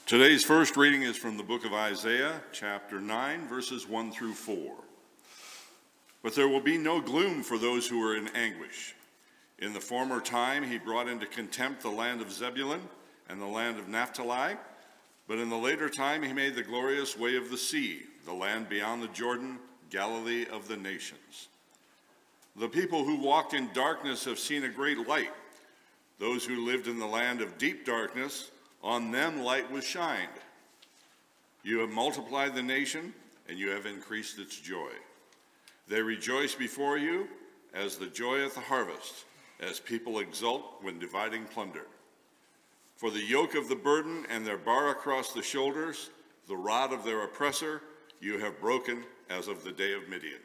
Today's 0.05 0.43
first 0.43 0.75
reading 0.75 1.03
is 1.03 1.15
from 1.15 1.38
the 1.38 1.43
book 1.43 1.65
of 1.65 1.74
Isaiah, 1.74 2.41
chapter 2.51 3.00
9, 3.00 3.48
verses 3.48 3.88
1 3.88 4.12
through 4.12 4.33
4. 4.33 4.75
But 6.24 6.36
there 6.36 6.48
will 6.48 6.62
be 6.62 6.78
no 6.78 7.01
gloom 7.01 7.44
for 7.44 7.58
those 7.58 7.88
who 7.88 8.04
are 8.04 8.16
in 8.16 8.28
anguish. 8.30 8.96
In 9.60 9.74
the 9.74 9.80
former 9.80 10.20
time, 10.20 10.63
he 10.63 10.78
brought 10.78 11.08
into 11.08 11.25
contempt 11.25 11.82
the 11.82 11.90
land 11.90 12.22
of 12.22 12.32
Zebulun 12.32 12.82
and 13.30 13.42
the 13.42 13.46
land 13.46 13.80
of 13.80 13.88
Naphtali. 13.88 14.56
But 15.28 15.40
in 15.40 15.50
the 15.50 15.58
later 15.58 15.90
time, 15.90 16.24
he 16.24 16.34
made 16.34 16.56
the 16.56 16.63
glorious 16.63 17.18
way 17.18 17.36
of 17.36 17.50
the 17.50 17.58
sea, 17.58 18.01
the 18.25 18.34
land 18.34 18.70
beyond 18.70 19.01
the 19.01 19.08
Jordan, 19.08 19.60
Galilee 19.90 20.46
of 20.51 20.68
the 20.68 20.78
nations. 20.78 21.48
The 22.56 22.68
people 22.68 23.04
who 23.04 23.22
walked 23.22 23.54
in 23.54 23.70
darkness 23.74 24.25
have 24.25 24.40
seen 24.40 24.63
a 24.63 24.70
great 24.70 25.08
light. 25.08 25.32
Those 26.20 26.46
who 26.46 26.66
lived 26.66 26.88
in 26.88 27.00
the 27.00 27.06
land 27.06 27.42
of 27.42 27.58
deep 27.58 27.86
darkness, 27.86 28.51
on 28.84 29.12
them 29.12 29.42
light 29.42 29.72
was 29.72 29.86
shined. 29.86 30.28
You 31.63 31.80
have 31.80 31.90
multiplied 31.90 32.56
the 32.56 32.63
nation, 32.63 33.13
and 33.48 33.58
you 33.58 33.70
have 33.70 33.86
increased 33.86 34.40
its 34.40 34.60
joy. 34.60 34.92
They 35.88 36.02
rejoice 36.02 36.56
before 36.56 36.98
you 36.98 37.28
as 37.74 37.98
the 37.98 38.08
joy 38.08 38.46
at 38.46 38.54
the 38.54 38.62
harvest, 38.62 39.26
as 39.60 39.80
people 39.80 40.20
exult 40.20 40.64
when 40.82 41.00
dividing 41.00 41.46
plunder. 41.46 41.86
For 42.96 43.10
the 43.10 43.24
yoke 43.24 43.56
of 43.56 43.68
the 43.68 43.76
burden 43.76 44.26
and 44.30 44.46
their 44.46 44.58
bar 44.58 44.90
across 44.90 45.34
the 45.34 45.42
shoulders, 45.42 46.10
the 46.48 46.56
rod 46.56 46.94
of 46.94 47.04
their 47.04 47.24
oppressor, 47.24 47.82
you 48.20 48.38
have 48.40 48.60
broken 48.60 49.04
as 49.30 49.48
of 49.48 49.64
the 49.64 49.72
day 49.72 49.94
of 49.94 50.08
Midian. 50.08 50.42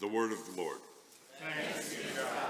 The 0.00 0.08
word 0.08 0.32
of 0.32 0.38
the 0.46 0.60
Lord. 0.60 0.80
Thank 1.38 2.41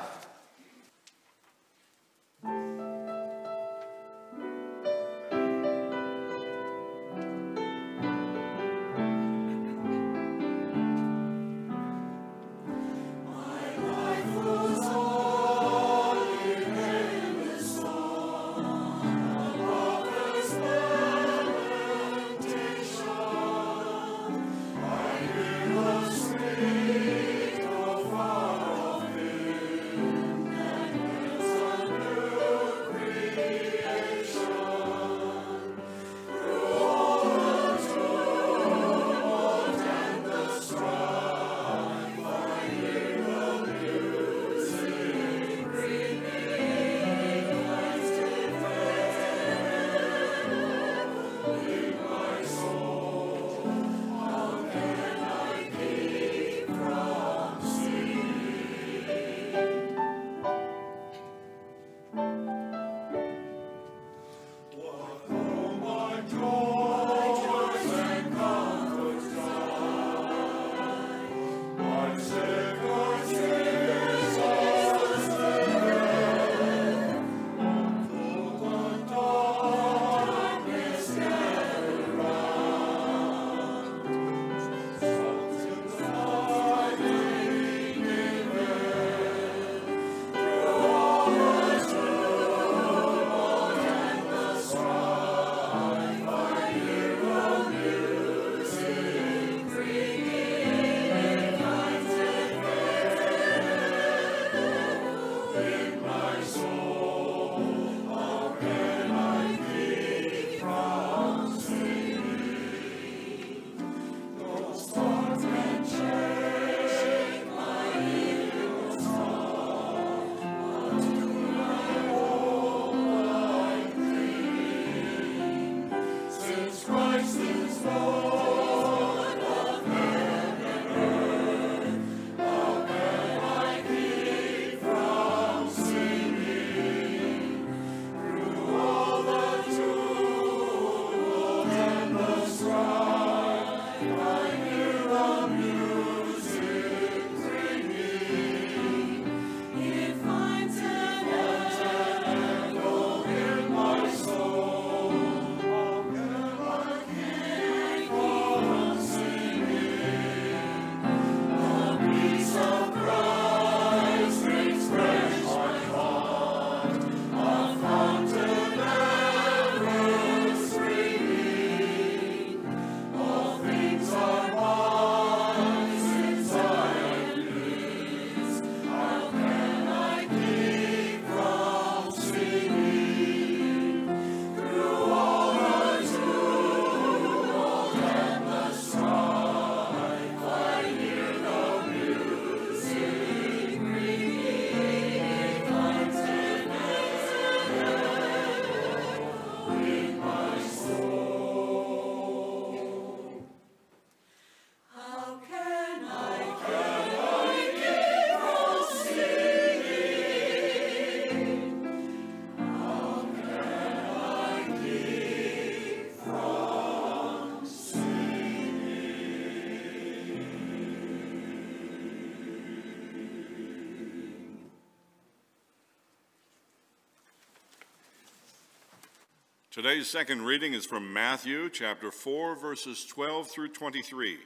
Today's 229.73 230.07
second 230.07 230.43
reading 230.43 230.75
is 230.75 230.85
from 230.85 231.15
Matthew 231.15 231.71
chapter 231.71 232.11
4, 232.11 232.57
verses 232.57 233.07
12 233.07 233.49
through 233.49 233.69
23. 233.69 234.37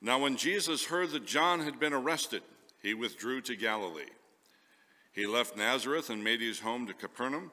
Now, 0.00 0.18
when 0.18 0.36
Jesus 0.36 0.86
heard 0.86 1.10
that 1.10 1.24
John 1.24 1.60
had 1.60 1.78
been 1.78 1.92
arrested, 1.92 2.42
he 2.82 2.92
withdrew 2.92 3.40
to 3.42 3.54
Galilee. 3.54 4.10
He 5.12 5.28
left 5.28 5.56
Nazareth 5.56 6.10
and 6.10 6.24
made 6.24 6.40
his 6.40 6.58
home 6.58 6.88
to 6.88 6.92
Capernaum, 6.92 7.52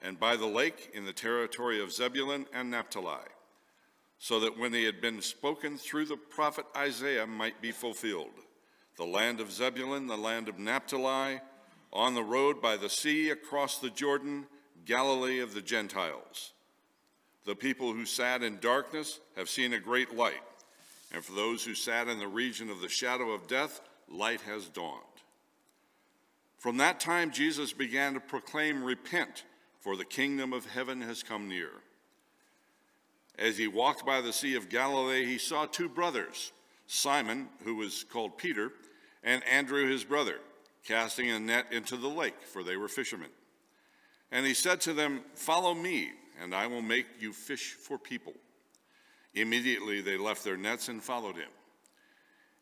and 0.00 0.18
by 0.18 0.34
the 0.36 0.46
lake 0.46 0.92
in 0.94 1.04
the 1.04 1.12
territory 1.12 1.78
of 1.78 1.92
Zebulun 1.92 2.46
and 2.54 2.70
Naphtali, 2.70 3.28
so 4.18 4.40
that 4.40 4.58
when 4.58 4.72
he 4.72 4.84
had 4.84 5.02
been 5.02 5.20
spoken 5.20 5.76
through 5.76 6.06
the 6.06 6.16
prophet 6.16 6.64
Isaiah 6.74 7.26
might 7.26 7.60
be 7.60 7.70
fulfilled 7.70 8.32
the 8.96 9.04
land 9.04 9.40
of 9.40 9.52
Zebulun, 9.52 10.06
the 10.06 10.16
land 10.16 10.48
of 10.48 10.58
Naphtali, 10.58 11.38
on 11.92 12.14
the 12.14 12.24
road 12.24 12.62
by 12.62 12.78
the 12.78 12.88
sea 12.88 13.28
across 13.28 13.78
the 13.78 13.90
Jordan 13.90 14.46
Galilee 14.86 15.40
of 15.40 15.52
the 15.52 15.60
Gentiles. 15.60 16.52
The 17.44 17.56
people 17.56 17.92
who 17.92 18.06
sat 18.06 18.42
in 18.42 18.58
darkness 18.60 19.20
have 19.36 19.48
seen 19.48 19.72
a 19.72 19.80
great 19.80 20.16
light, 20.16 20.42
and 21.12 21.24
for 21.24 21.32
those 21.32 21.64
who 21.64 21.74
sat 21.74 22.08
in 22.08 22.18
the 22.18 22.28
region 22.28 22.70
of 22.70 22.80
the 22.80 22.88
shadow 22.88 23.32
of 23.32 23.46
death, 23.46 23.80
light 24.08 24.40
has 24.42 24.68
dawned. 24.68 25.02
From 26.58 26.78
that 26.78 27.00
time, 27.00 27.30
Jesus 27.30 27.72
began 27.72 28.14
to 28.14 28.20
proclaim, 28.20 28.82
Repent, 28.82 29.44
for 29.80 29.96
the 29.96 30.04
kingdom 30.04 30.52
of 30.52 30.66
heaven 30.66 31.00
has 31.02 31.22
come 31.22 31.48
near. 31.48 31.70
As 33.38 33.58
he 33.58 33.68
walked 33.68 34.06
by 34.06 34.20
the 34.20 34.32
Sea 34.32 34.54
of 34.54 34.68
Galilee, 34.68 35.26
he 35.26 35.38
saw 35.38 35.66
two 35.66 35.88
brothers, 35.88 36.52
Simon, 36.86 37.48
who 37.64 37.76
was 37.76 38.04
called 38.04 38.38
Peter, 38.38 38.72
and 39.22 39.44
Andrew 39.44 39.88
his 39.88 40.04
brother, 40.04 40.38
casting 40.84 41.30
a 41.30 41.38
net 41.38 41.66
into 41.70 41.96
the 41.96 42.08
lake, 42.08 42.40
for 42.42 42.62
they 42.62 42.76
were 42.76 42.88
fishermen. 42.88 43.30
And 44.32 44.44
he 44.44 44.54
said 44.54 44.80
to 44.82 44.92
them, 44.92 45.22
Follow 45.34 45.74
me, 45.74 46.10
and 46.40 46.54
I 46.54 46.66
will 46.66 46.82
make 46.82 47.06
you 47.20 47.32
fish 47.32 47.72
for 47.72 47.98
people. 47.98 48.34
Immediately 49.34 50.00
they 50.00 50.16
left 50.16 50.44
their 50.44 50.56
nets 50.56 50.88
and 50.88 51.02
followed 51.02 51.36
him. 51.36 51.50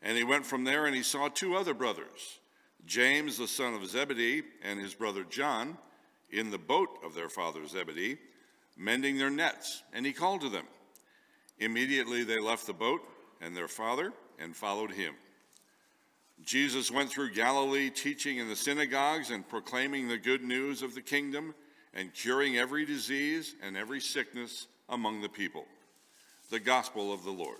And 0.01 0.17
he 0.17 0.23
went 0.23 0.45
from 0.45 0.63
there 0.63 0.85
and 0.85 0.95
he 0.95 1.03
saw 1.03 1.29
two 1.29 1.55
other 1.55 1.73
brothers, 1.73 2.39
James 2.85 3.37
the 3.37 3.47
son 3.47 3.73
of 3.73 3.87
Zebedee 3.87 4.43
and 4.63 4.79
his 4.79 4.93
brother 4.93 5.23
John, 5.23 5.77
in 6.31 6.51
the 6.51 6.57
boat 6.57 6.89
of 7.03 7.15
their 7.15 7.29
father 7.29 7.65
Zebedee, 7.65 8.17
mending 8.77 9.17
their 9.17 9.29
nets. 9.29 9.83
And 9.93 10.05
he 10.05 10.11
called 10.11 10.41
to 10.41 10.49
them. 10.49 10.65
Immediately 11.59 12.23
they 12.23 12.39
left 12.39 12.67
the 12.67 12.73
boat 12.73 13.01
and 13.41 13.55
their 13.55 13.69
father 13.69 14.11
and 14.37 14.55
followed 14.55 14.91
him. 14.91 15.15
Jesus 16.43 16.91
went 16.91 17.09
through 17.09 17.31
Galilee, 17.31 17.89
teaching 17.89 18.37
in 18.37 18.47
the 18.47 18.55
synagogues 18.55 19.31
and 19.31 19.47
proclaiming 19.47 20.07
the 20.07 20.17
good 20.17 20.43
news 20.43 20.81
of 20.81 20.93
the 20.93 21.01
kingdom 21.01 21.55
and 21.93 22.13
curing 22.13 22.57
every 22.57 22.85
disease 22.85 23.55
and 23.63 23.77
every 23.77 24.01
sickness 24.01 24.67
among 24.89 25.21
the 25.21 25.29
people. 25.29 25.65
The 26.51 26.59
gospel 26.59 27.13
of 27.13 27.23
the 27.23 27.31
Lord. 27.31 27.57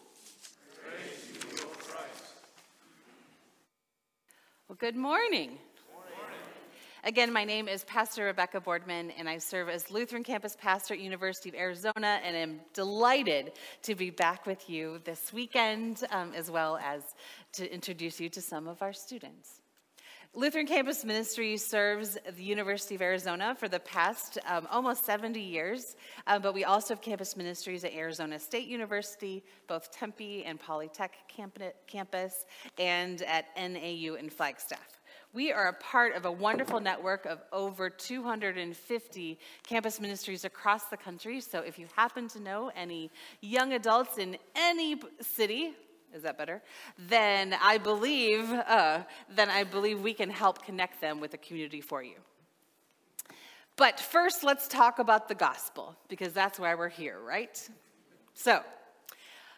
well, 4.68 4.78
good 4.78 4.96
morning. 4.96 5.58
Again, 7.08 7.32
my 7.32 7.44
name 7.44 7.68
is 7.68 7.84
Pastor 7.84 8.24
Rebecca 8.24 8.60
Boardman, 8.60 9.12
and 9.12 9.30
I 9.30 9.38
serve 9.38 9.70
as 9.70 9.92
Lutheran 9.92 10.24
Campus 10.24 10.58
Pastor 10.60 10.96
at 10.96 11.00
University 11.00 11.50
of 11.50 11.54
Arizona, 11.54 12.20
and 12.24 12.36
am 12.36 12.62
delighted 12.74 13.52
to 13.84 13.94
be 13.94 14.10
back 14.10 14.48
with 14.48 14.68
you 14.68 15.00
this 15.04 15.32
weekend, 15.32 16.04
um, 16.10 16.34
as 16.34 16.50
well 16.50 16.78
as 16.78 17.04
to 17.54 17.72
introduce 17.72 18.20
you 18.20 18.28
to 18.30 18.42
some 18.42 18.68
of 18.68 18.82
our 18.82 18.92
students. 18.92 19.62
Lutheran 20.34 20.66
Campus 20.66 21.06
Ministry 21.06 21.58
serves 21.58 22.18
the 22.36 22.44
University 22.44 22.96
of 22.96 23.04
Arizona 23.04 23.54
for 23.54 23.68
the 23.68 23.80
past 23.82 24.40
um, 24.48 24.68
almost 24.72 25.06
70 25.06 25.40
years, 25.40 25.96
um, 26.26 26.42
but 26.42 26.56
we 26.56 26.64
also 26.64 26.96
have 26.96 27.02
campus 27.04 27.38
ministries 27.38 27.84
at 27.84 27.94
Arizona 27.94 28.40
State 28.40 28.68
University, 28.68 29.44
both 29.68 29.92
Tempe 29.92 30.44
and 30.44 30.60
Polytech 30.60 31.10
campus, 31.88 32.46
and 32.80 33.22
at 33.22 33.46
NAU 33.56 34.16
in 34.16 34.28
Flagstaff. 34.28 35.05
We 35.36 35.52
are 35.52 35.68
a 35.68 35.74
part 35.74 36.16
of 36.16 36.24
a 36.24 36.32
wonderful 36.32 36.80
network 36.80 37.26
of 37.26 37.42
over 37.52 37.90
250 37.90 39.38
campus 39.68 40.00
ministries 40.00 40.46
across 40.46 40.86
the 40.86 40.96
country. 40.96 41.42
So 41.42 41.60
if 41.60 41.78
you 41.78 41.88
happen 41.98 42.30
to 42.30 42.40
know 42.40 42.72
any 42.74 43.12
young 43.42 43.74
adults 43.74 44.18
in 44.18 44.38
any 44.56 44.96
city, 45.20 45.74
is 46.14 46.24
that 46.24 46.38
better? 46.38 46.62
Then 46.98 47.54
I 47.62 47.80
believe, 47.80 48.50
uh, 48.50 49.04
then 49.30 49.50
I 49.50 49.66
believe 49.66 50.00
we 50.02 50.14
can 50.14 50.30
help 50.30 50.64
connect 50.64 51.02
them 51.02 51.20
with 51.20 51.34
a 51.34 51.38
community 51.38 51.82
for 51.82 52.02
you. 52.02 52.16
But 53.76 54.00
first, 54.00 54.42
let's 54.42 54.70
talk 54.70 55.00
about 55.00 55.28
the 55.28 55.36
gospel 55.36 55.98
because 56.08 56.32
that's 56.32 56.58
why 56.58 56.76
we're 56.76 56.88
here, 56.88 57.20
right? 57.20 57.70
So, 58.36 58.62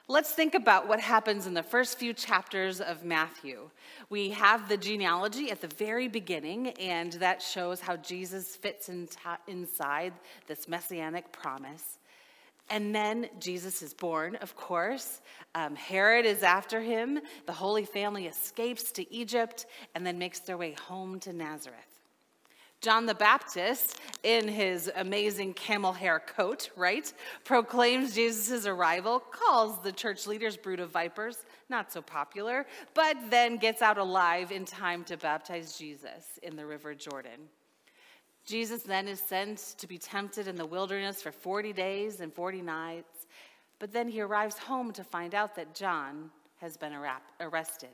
Let's 0.09 0.31
think 0.31 0.55
about 0.55 0.87
what 0.87 1.01
happens 1.01 1.47
in 1.47 1.53
the 1.53 1.61
first 1.61 1.99
few 1.99 2.13
chapters 2.13 2.79
of 2.79 3.03
Matthew. 3.03 3.69
We 4.09 4.29
have 4.29 4.69
the 4.69 4.77
genealogy 4.77 5.51
at 5.51 5.59
the 5.59 5.67
very 5.67 6.07
beginning, 6.07 6.69
and 6.79 7.11
that 7.13 7.41
shows 7.41 7.81
how 7.81 7.97
Jesus 7.97 8.55
fits 8.55 8.87
in 8.87 9.09
inside 9.47 10.13
this 10.47 10.69
messianic 10.69 11.33
promise. 11.33 11.99
And 12.69 12.95
then 12.95 13.27
Jesus 13.41 13.81
is 13.81 13.93
born, 13.93 14.37
of 14.37 14.55
course. 14.55 15.19
Um, 15.53 15.75
Herod 15.75 16.25
is 16.25 16.41
after 16.41 16.79
him. 16.79 17.19
The 17.45 17.51
Holy 17.51 17.83
Family 17.83 18.27
escapes 18.27 18.93
to 18.93 19.13
Egypt 19.13 19.65
and 19.93 20.07
then 20.07 20.17
makes 20.17 20.39
their 20.39 20.57
way 20.57 20.73
home 20.87 21.19
to 21.21 21.33
Nazareth. 21.33 21.96
John 22.81 23.07
the 23.07 23.15
Baptist, 23.15 23.99
in 24.21 24.47
his 24.47 24.91
amazing 24.95 25.55
camel 25.55 25.93
hair 25.93 26.19
coat, 26.19 26.69
right, 26.75 27.11
proclaims 27.43 28.13
Jesus' 28.13 28.67
arrival, 28.67 29.19
calls 29.19 29.81
the 29.81 29.91
church 29.91 30.27
leaders 30.27 30.55
brood 30.57 30.79
of 30.79 30.91
vipers, 30.91 31.43
not 31.69 31.91
so 31.91 32.03
popular, 32.03 32.67
but 32.93 33.17
then 33.31 33.57
gets 33.57 33.81
out 33.81 33.97
alive 33.97 34.51
in 34.51 34.63
time 34.63 35.03
to 35.05 35.17
baptize 35.17 35.77
Jesus 35.77 36.39
in 36.43 36.55
the 36.55 36.65
River 36.65 36.93
Jordan. 36.93 37.49
Jesus 38.45 38.83
then 38.83 39.07
is 39.07 39.19
sent 39.19 39.57
to 39.79 39.87
be 39.87 39.97
tempted 39.97 40.47
in 40.47 40.55
the 40.55 40.65
wilderness 40.65 41.21
for 41.21 41.31
40 41.31 41.73
days 41.73 42.21
and 42.21 42.31
40 42.31 42.61
nights, 42.61 43.25
but 43.79 43.91
then 43.91 44.07
he 44.07 44.21
arrives 44.21 44.57
home 44.57 44.93
to 44.93 45.03
find 45.03 45.33
out 45.33 45.55
that 45.55 45.73
John 45.73 46.29
has 46.61 46.77
been 46.77 46.93
arrested. 47.39 47.89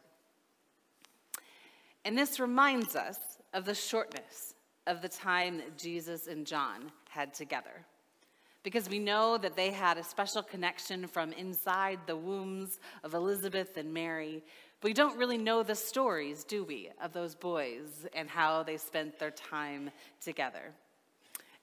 And 2.05 2.17
this 2.17 2.39
reminds 2.39 2.97
us 2.97 3.17
of 3.53 3.63
the 3.63 3.73
shortness 3.73 4.52
of 4.87 5.01
the 5.01 5.09
time 5.09 5.57
that 5.57 5.77
Jesus 5.77 6.27
and 6.27 6.45
John 6.45 6.91
had 7.09 7.33
together. 7.33 7.85
Because 8.63 8.89
we 8.89 8.99
know 8.99 9.37
that 9.37 9.55
they 9.55 9.71
had 9.71 9.97
a 9.97 10.03
special 10.03 10.41
connection 10.41 11.07
from 11.07 11.33
inside 11.33 11.99
the 12.07 12.15
wombs 12.15 12.79
of 13.03 13.13
Elizabeth 13.13 13.75
and 13.75 13.93
Mary. 13.93 14.41
But 14.79 14.89
we 14.89 14.93
don't 14.93 15.17
really 15.17 15.37
know 15.37 15.63
the 15.63 15.75
stories, 15.75 16.45
do 16.45 16.63
we, 16.63 16.89
of 17.01 17.11
those 17.11 17.35
boys 17.35 18.05
and 18.13 18.29
how 18.29 18.63
they 18.63 18.77
spent 18.77 19.19
their 19.19 19.31
time 19.31 19.91
together. 20.21 20.73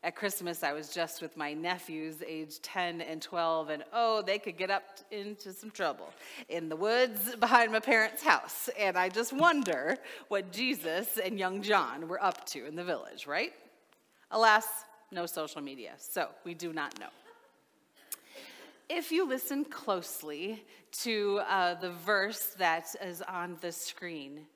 At 0.02 0.16
Christmas, 0.16 0.62
I 0.62 0.72
was 0.72 0.88
just 0.88 1.20
with 1.20 1.36
my 1.36 1.52
nephews, 1.52 2.22
age 2.26 2.62
10 2.62 3.02
and 3.02 3.20
12, 3.20 3.68
and 3.68 3.84
oh, 3.92 4.22
they 4.22 4.38
could 4.38 4.56
get 4.56 4.70
up 4.70 4.82
into 5.10 5.52
some 5.52 5.70
trouble 5.70 6.08
in 6.48 6.70
the 6.70 6.76
woods 6.76 7.36
behind 7.36 7.70
my 7.70 7.80
parents' 7.80 8.22
house. 8.22 8.70
And 8.78 8.96
I 8.96 9.10
just 9.10 9.34
wonder 9.34 9.98
what 10.28 10.52
Jesus 10.52 11.18
and 11.22 11.38
young 11.38 11.60
John 11.60 12.08
were 12.08 12.22
up 12.22 12.46
to 12.46 12.64
in 12.64 12.76
the 12.76 12.84
village, 12.84 13.26
right? 13.26 13.52
Alas, 14.30 14.64
no 15.10 15.26
social 15.26 15.60
media, 15.60 15.92
so 15.98 16.28
we 16.44 16.54
do 16.54 16.72
not 16.72 16.98
know. 16.98 17.08
If 18.88 19.12
you 19.12 19.28
listen 19.28 19.66
closely 19.66 20.64
to 21.02 21.42
uh, 21.46 21.74
the 21.74 21.90
verse 21.90 22.54
that 22.58 22.86
is 23.04 23.20
on 23.20 23.58
the 23.60 23.70
screen, 23.70 24.46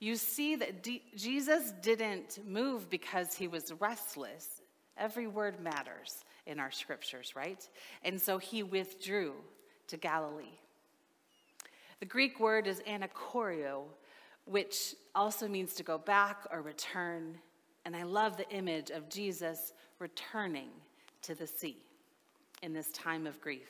you 0.00 0.16
see 0.16 0.56
that 0.56 0.82
D- 0.82 1.02
Jesus 1.14 1.72
didn't 1.82 2.40
move 2.44 2.88
because 2.88 3.34
he 3.34 3.46
was 3.46 3.72
restless. 3.78 4.61
Every 4.98 5.26
word 5.26 5.60
matters 5.60 6.24
in 6.46 6.60
our 6.60 6.70
scriptures, 6.70 7.34
right? 7.34 7.66
And 8.04 8.20
so 8.20 8.38
he 8.38 8.62
withdrew 8.62 9.34
to 9.88 9.96
Galilee. 9.96 10.58
The 12.00 12.06
Greek 12.06 12.40
word 12.40 12.66
is 12.66 12.80
anachoreo, 12.80 13.84
which 14.44 14.94
also 15.14 15.46
means 15.46 15.74
to 15.74 15.82
go 15.82 15.98
back 15.98 16.46
or 16.50 16.62
return. 16.62 17.38
And 17.84 17.94
I 17.94 18.02
love 18.02 18.36
the 18.36 18.48
image 18.50 18.90
of 18.90 19.08
Jesus 19.08 19.72
returning 19.98 20.68
to 21.22 21.34
the 21.34 21.46
sea 21.46 21.76
in 22.62 22.72
this 22.72 22.90
time 22.92 23.26
of 23.26 23.40
grief. 23.40 23.68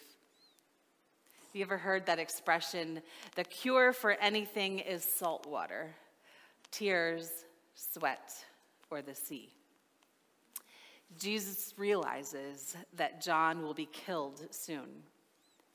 Have 1.52 1.58
you 1.58 1.62
ever 1.62 1.76
heard 1.76 2.06
that 2.06 2.18
expression? 2.18 3.02
The 3.36 3.44
cure 3.44 3.92
for 3.92 4.12
anything 4.12 4.78
is 4.78 5.04
salt 5.04 5.46
water, 5.46 5.94
tears, 6.70 7.44
sweat, 7.74 8.32
or 8.90 9.02
the 9.02 9.14
sea. 9.14 9.50
Jesus 11.18 11.74
realizes 11.76 12.76
that 12.96 13.22
John 13.22 13.62
will 13.62 13.74
be 13.74 13.86
killed 13.86 14.46
soon, 14.50 14.88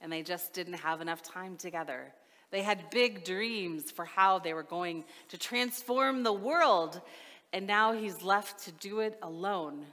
and 0.02 0.12
they 0.12 0.24
just 0.24 0.54
didn't 0.54 0.74
have 0.74 1.02
enough 1.02 1.22
time 1.22 1.58
together. 1.58 2.14
They 2.52 2.62
had 2.62 2.90
big 2.90 3.26
dreams 3.26 3.92
for 3.92 4.06
how 4.06 4.40
they 4.40 4.54
were 4.54 4.64
going 4.64 5.06
to 5.30 5.38
transform 5.38 6.24
the 6.24 6.34
world, 6.34 7.02
and 7.54 7.68
now 7.68 7.94
he's 7.94 8.24
left 8.24 8.66
to 8.66 8.72
do 8.72 9.00
it 9.00 9.18
alone. 9.22 9.86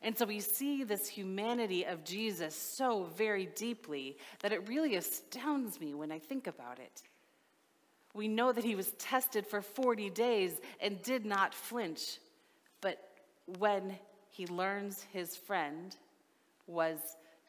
And 0.00 0.16
so 0.16 0.26
we 0.26 0.40
see 0.40 0.84
this 0.84 1.08
humanity 1.08 1.84
of 1.84 2.04
Jesus 2.04 2.54
so 2.54 3.04
very 3.16 3.46
deeply 3.46 4.18
that 4.40 4.52
it 4.52 4.68
really 4.68 4.96
astounds 4.96 5.80
me 5.80 5.94
when 5.94 6.12
I 6.12 6.18
think 6.18 6.46
about 6.46 6.78
it. 6.78 7.02
We 8.12 8.28
know 8.28 8.52
that 8.52 8.64
he 8.64 8.76
was 8.76 8.92
tested 8.92 9.46
for 9.46 9.60
40 9.60 10.10
days 10.10 10.52
and 10.80 11.02
did 11.02 11.24
not 11.24 11.54
flinch. 11.54 12.18
But 12.80 12.98
when 13.58 13.98
he 14.34 14.48
learns 14.48 15.06
his 15.12 15.36
friend 15.36 15.94
was 16.66 16.98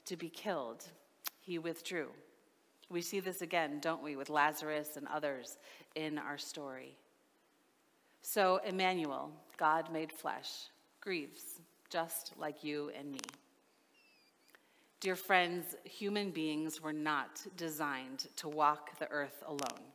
to 0.06 0.16
be 0.16 0.30
killed, 0.30 0.86
he 1.42 1.58
withdrew. 1.58 2.10
We 2.92 3.02
see 3.02 3.20
this 3.20 3.42
again, 3.42 3.80
don't 3.82 4.04
we, 4.04 4.16
with 4.16 4.30
Lazarus 4.30 4.96
and 4.96 5.08
others 5.08 5.58
in 5.96 6.20
our 6.20 6.38
story. 6.38 6.96
So, 8.22 8.60
Emmanuel, 8.64 9.32
God 9.58 9.92
made 9.92 10.12
flesh, 10.12 10.68
grieves 11.02 11.60
just 11.90 12.34
like 12.38 12.64
you 12.64 12.92
and 12.96 13.12
me. 13.12 13.20
Dear 15.00 15.16
friends, 15.16 15.74
human 15.86 16.30
beings 16.30 16.84
were 16.84 16.94
not 16.94 17.42
designed 17.58 18.28
to 18.36 18.48
walk 18.48 19.00
the 19.00 19.10
earth 19.10 19.42
alone. 19.48 19.90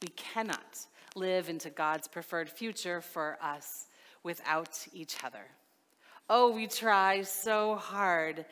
We 0.00 0.08
cannot 0.16 0.80
live 1.14 1.48
into 1.48 1.70
God's 1.70 2.08
preferred 2.08 2.50
future 2.50 3.00
for 3.00 3.38
us 3.40 3.86
without 4.24 4.84
each 4.92 5.22
other. 5.22 5.46
Oh, 6.34 6.50
we 6.50 6.66
try 6.66 7.20
so 7.20 7.74
hard, 7.74 8.46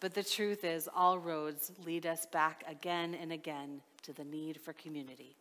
but 0.00 0.12
the 0.12 0.22
truth 0.22 0.64
is, 0.64 0.86
all 0.94 1.18
roads 1.18 1.72
lead 1.86 2.04
us 2.04 2.26
back 2.26 2.62
again 2.68 3.14
and 3.14 3.32
again 3.32 3.80
to 4.02 4.12
the 4.12 4.22
need 4.22 4.60
for 4.60 4.74
community. 4.74 5.34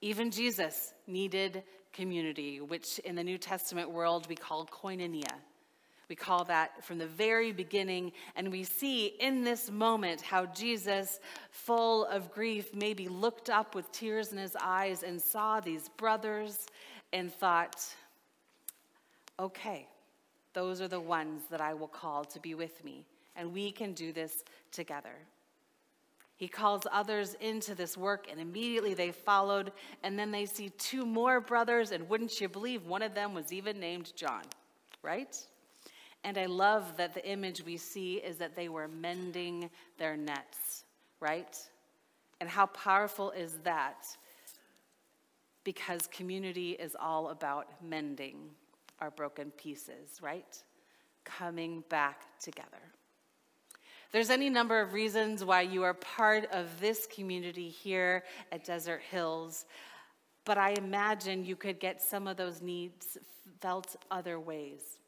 Even 0.00 0.30
Jesus 0.30 0.94
needed 1.08 1.64
community, 1.92 2.60
which 2.60 3.00
in 3.00 3.16
the 3.16 3.24
New 3.24 3.38
Testament 3.38 3.90
world 3.90 4.28
we 4.28 4.36
call 4.36 4.66
koinonia. 4.66 5.34
We 6.08 6.14
call 6.14 6.44
that 6.44 6.84
from 6.84 6.98
the 6.98 7.08
very 7.08 7.50
beginning, 7.50 8.12
and 8.36 8.52
we 8.52 8.62
see 8.62 9.06
in 9.06 9.42
this 9.42 9.68
moment 9.68 10.20
how 10.20 10.46
Jesus, 10.46 11.18
full 11.50 12.04
of 12.04 12.30
grief, 12.30 12.72
maybe 12.72 13.08
looked 13.08 13.50
up 13.50 13.74
with 13.74 13.90
tears 13.90 14.30
in 14.30 14.38
his 14.38 14.56
eyes 14.62 15.02
and 15.02 15.20
saw 15.20 15.58
these 15.58 15.88
brothers 15.96 16.66
and 17.12 17.32
thought, 17.34 17.84
okay, 19.36 19.88
those 20.52 20.80
are 20.80 20.88
the 20.88 21.00
ones 21.00 21.42
that 21.50 21.60
I 21.60 21.74
will 21.74 21.88
call 21.88 22.24
to 22.24 22.40
be 22.40 22.54
with 22.54 22.84
me, 22.84 23.06
and 23.36 23.52
we 23.52 23.70
can 23.70 23.92
do 23.92 24.12
this 24.12 24.44
together. 24.72 25.14
He 26.40 26.48
calls 26.48 26.84
others 26.90 27.36
into 27.42 27.74
this 27.74 27.98
work, 27.98 28.26
and 28.30 28.40
immediately 28.40 28.94
they 28.94 29.12
followed. 29.12 29.72
And 30.02 30.18
then 30.18 30.30
they 30.30 30.46
see 30.46 30.70
two 30.70 31.04
more 31.04 31.38
brothers, 31.38 31.92
and 31.92 32.08
wouldn't 32.08 32.40
you 32.40 32.48
believe 32.48 32.86
one 32.86 33.02
of 33.02 33.14
them 33.14 33.34
was 33.34 33.52
even 33.52 33.78
named 33.78 34.14
John, 34.16 34.44
right? 35.02 35.36
And 36.24 36.38
I 36.38 36.46
love 36.46 36.96
that 36.96 37.12
the 37.12 37.28
image 37.28 37.62
we 37.62 37.76
see 37.76 38.14
is 38.14 38.38
that 38.38 38.56
they 38.56 38.70
were 38.70 38.88
mending 38.88 39.68
their 39.98 40.16
nets, 40.16 40.84
right? 41.20 41.58
And 42.40 42.48
how 42.48 42.64
powerful 42.66 43.32
is 43.32 43.58
that? 43.64 44.06
Because 45.62 46.06
community 46.06 46.70
is 46.70 46.96
all 46.98 47.28
about 47.28 47.66
mending 47.82 48.48
our 49.00 49.10
broken 49.10 49.50
pieces, 49.52 50.20
right? 50.20 50.62
Coming 51.24 51.84
back 51.88 52.22
together. 52.40 52.78
There's 54.12 54.30
any 54.30 54.50
number 54.50 54.80
of 54.80 54.92
reasons 54.92 55.44
why 55.44 55.62
you 55.62 55.84
are 55.84 55.94
part 55.94 56.50
of 56.52 56.80
this 56.80 57.06
community 57.06 57.68
here 57.68 58.24
at 58.50 58.64
Desert 58.64 59.02
Hills, 59.08 59.66
but 60.44 60.58
I 60.58 60.70
imagine 60.78 61.44
you 61.44 61.54
could 61.54 61.78
get 61.78 62.02
some 62.02 62.26
of 62.26 62.36
those 62.36 62.60
needs 62.60 63.18
felt 63.60 63.96
other 64.10 64.40
ways. 64.40 64.98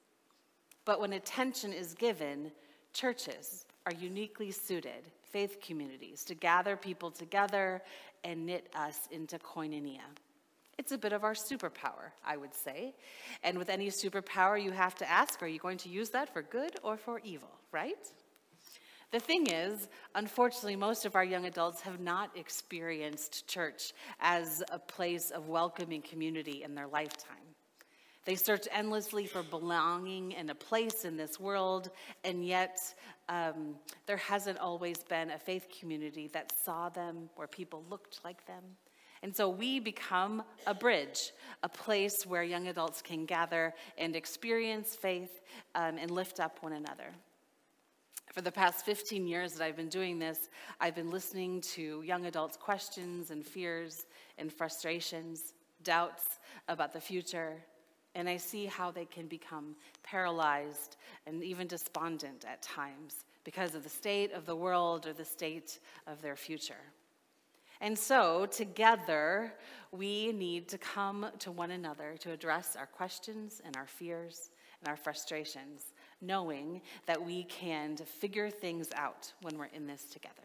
But 0.85 1.00
when 1.00 1.14
attention 1.14 1.72
is 1.72 1.94
given, 1.94 2.52
churches 2.92 3.66
are 3.87 3.92
uniquely 3.92 4.50
suited, 4.50 5.11
faith 5.22 5.59
communities, 5.61 6.24
to 6.24 6.35
gather 6.35 6.76
people 6.76 7.11
together 7.11 7.83
and 8.24 8.46
knit 8.46 8.68
us 8.74 9.09
into 9.11 9.38
koinonia. 9.38 10.00
It's 10.78 10.92
a 10.92 10.98
bit 10.98 11.12
of 11.12 11.22
our 11.24 11.35
superpower, 11.35 12.12
I 12.24 12.37
would 12.37 12.54
say. 12.54 12.94
And 13.42 13.58
with 13.58 13.68
any 13.68 13.88
superpower, 13.88 14.62
you 14.62 14.70
have 14.70 14.94
to 14.96 15.11
ask 15.11 15.42
are 15.42 15.46
you 15.46 15.58
going 15.58 15.78
to 15.78 15.88
use 15.88 16.11
that 16.11 16.32
for 16.32 16.42
good 16.42 16.76
or 16.82 16.96
for 16.96 17.20
evil, 17.24 17.50
right? 17.72 18.11
The 19.12 19.20
thing 19.20 19.48
is, 19.48 19.88
unfortunately, 20.14 20.76
most 20.76 21.04
of 21.04 21.14
our 21.14 21.24
young 21.24 21.44
adults 21.44 21.82
have 21.82 22.00
not 22.00 22.30
experienced 22.35 23.46
church 23.46 23.92
as 24.20 24.62
a 24.70 24.78
place 24.78 25.30
of 25.30 25.48
welcoming 25.48 26.00
community 26.00 26.62
in 26.62 26.74
their 26.74 26.87
lifetime. 26.87 27.37
They 28.24 28.37
search 28.37 28.66
endlessly 28.72 29.26
for 29.26 29.42
belonging 29.42 30.35
and 30.35 30.48
a 30.48 30.54
place 30.54 31.04
in 31.04 31.16
this 31.16 31.38
world, 31.38 31.90
and 32.24 32.46
yet 32.46 32.78
um, 33.28 33.74
there 34.06 34.16
hasn't 34.16 34.58
always 34.58 34.98
been 34.98 35.30
a 35.30 35.38
faith 35.38 35.66
community 35.78 36.28
that 36.28 36.52
saw 36.64 36.88
them, 36.88 37.28
where 37.35 37.48
people 37.48 37.85
looked 37.90 38.20
like 38.24 38.46
them. 38.46 38.62
And 39.22 39.35
so 39.35 39.48
we 39.48 39.78
become 39.78 40.42
a 40.66 40.74
bridge, 40.74 41.32
a 41.62 41.68
place 41.68 42.26
where 42.26 42.42
young 42.42 42.66
adults 42.68 43.02
can 43.02 43.24
gather 43.24 43.72
and 43.96 44.16
experience 44.16 44.96
faith 44.96 45.42
um, 45.74 45.96
and 45.98 46.11
lift 46.11 46.40
up 46.40 46.58
one 46.61 46.72
another. 46.72 47.12
For 48.32 48.40
the 48.40 48.50
past 48.50 48.85
15 48.85 49.26
years 49.26 49.52
that 49.52 49.64
I've 49.64 49.76
been 49.76 49.88
doing 49.90 50.18
this, 50.18 50.48
I've 50.80 50.94
been 50.94 51.11
listening 51.11 51.61
to 51.72 52.02
young 52.02 52.26
adults' 52.26 52.56
questions 52.56 53.30
and 53.30 53.44
fears 53.44 54.06
and 54.38 54.52
frustrations, 54.52 55.52
doubts 55.85 56.38
about 56.66 56.92
the 56.92 57.00
future, 57.00 57.62
and 58.14 58.28
I 58.28 58.38
see 58.38 58.66
how 58.66 58.90
they 58.90 59.04
can 59.04 59.26
become 59.26 59.76
paralyzed 60.02 60.96
and 61.26 61.42
even 61.44 61.66
despondent 61.66 62.44
at 62.50 62.62
times 62.62 63.24
because 63.44 63.74
of 63.74 63.82
the 63.82 63.88
state 63.88 64.32
of 64.32 64.46
the 64.46 64.56
world 64.56 65.06
or 65.06 65.12
the 65.12 65.24
state 65.24 65.78
of 66.06 66.22
their 66.22 66.37
future. 66.37 66.74
And 67.82 67.98
so, 67.98 68.46
together, 68.46 69.52
we 69.90 70.30
need 70.30 70.68
to 70.68 70.78
come 70.78 71.26
to 71.40 71.50
one 71.50 71.72
another 71.72 72.14
to 72.20 72.30
address 72.30 72.76
our 72.76 72.86
questions 72.86 73.60
and 73.64 73.76
our 73.76 73.88
fears 73.88 74.50
and 74.80 74.88
our 74.88 74.96
frustrations 74.96 75.86
knowing 76.20 76.80
that 77.06 77.20
we 77.20 77.42
can 77.42 77.96
figure 77.96 78.48
things 78.48 78.90
out 78.94 79.32
when 79.42 79.58
we're 79.58 79.66
in 79.74 79.88
this 79.88 80.04
together. 80.04 80.44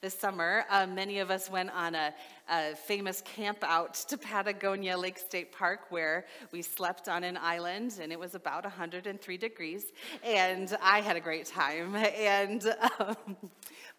This 0.00 0.14
summer, 0.14 0.64
uh, 0.70 0.86
many 0.86 1.18
of 1.18 1.28
us 1.28 1.50
went 1.50 1.70
on 1.70 1.96
a, 1.96 2.14
a, 2.48 2.76
famous 2.76 3.20
camp 3.20 3.58
out 3.64 3.94
to 3.94 4.16
Patagonia 4.16 4.96
Lake 4.96 5.18
State 5.18 5.50
Park 5.50 5.90
where 5.90 6.24
we 6.52 6.62
slept 6.62 7.08
on 7.08 7.24
an 7.24 7.36
island 7.36 7.98
and 8.00 8.12
it 8.12 8.18
was 8.18 8.36
about 8.36 8.62
103 8.62 9.36
degrees. 9.36 9.86
And 10.22 10.76
I 10.80 11.00
had 11.00 11.16
a 11.16 11.20
great 11.20 11.46
time. 11.46 11.96
And 12.16 12.64
um, 13.00 13.16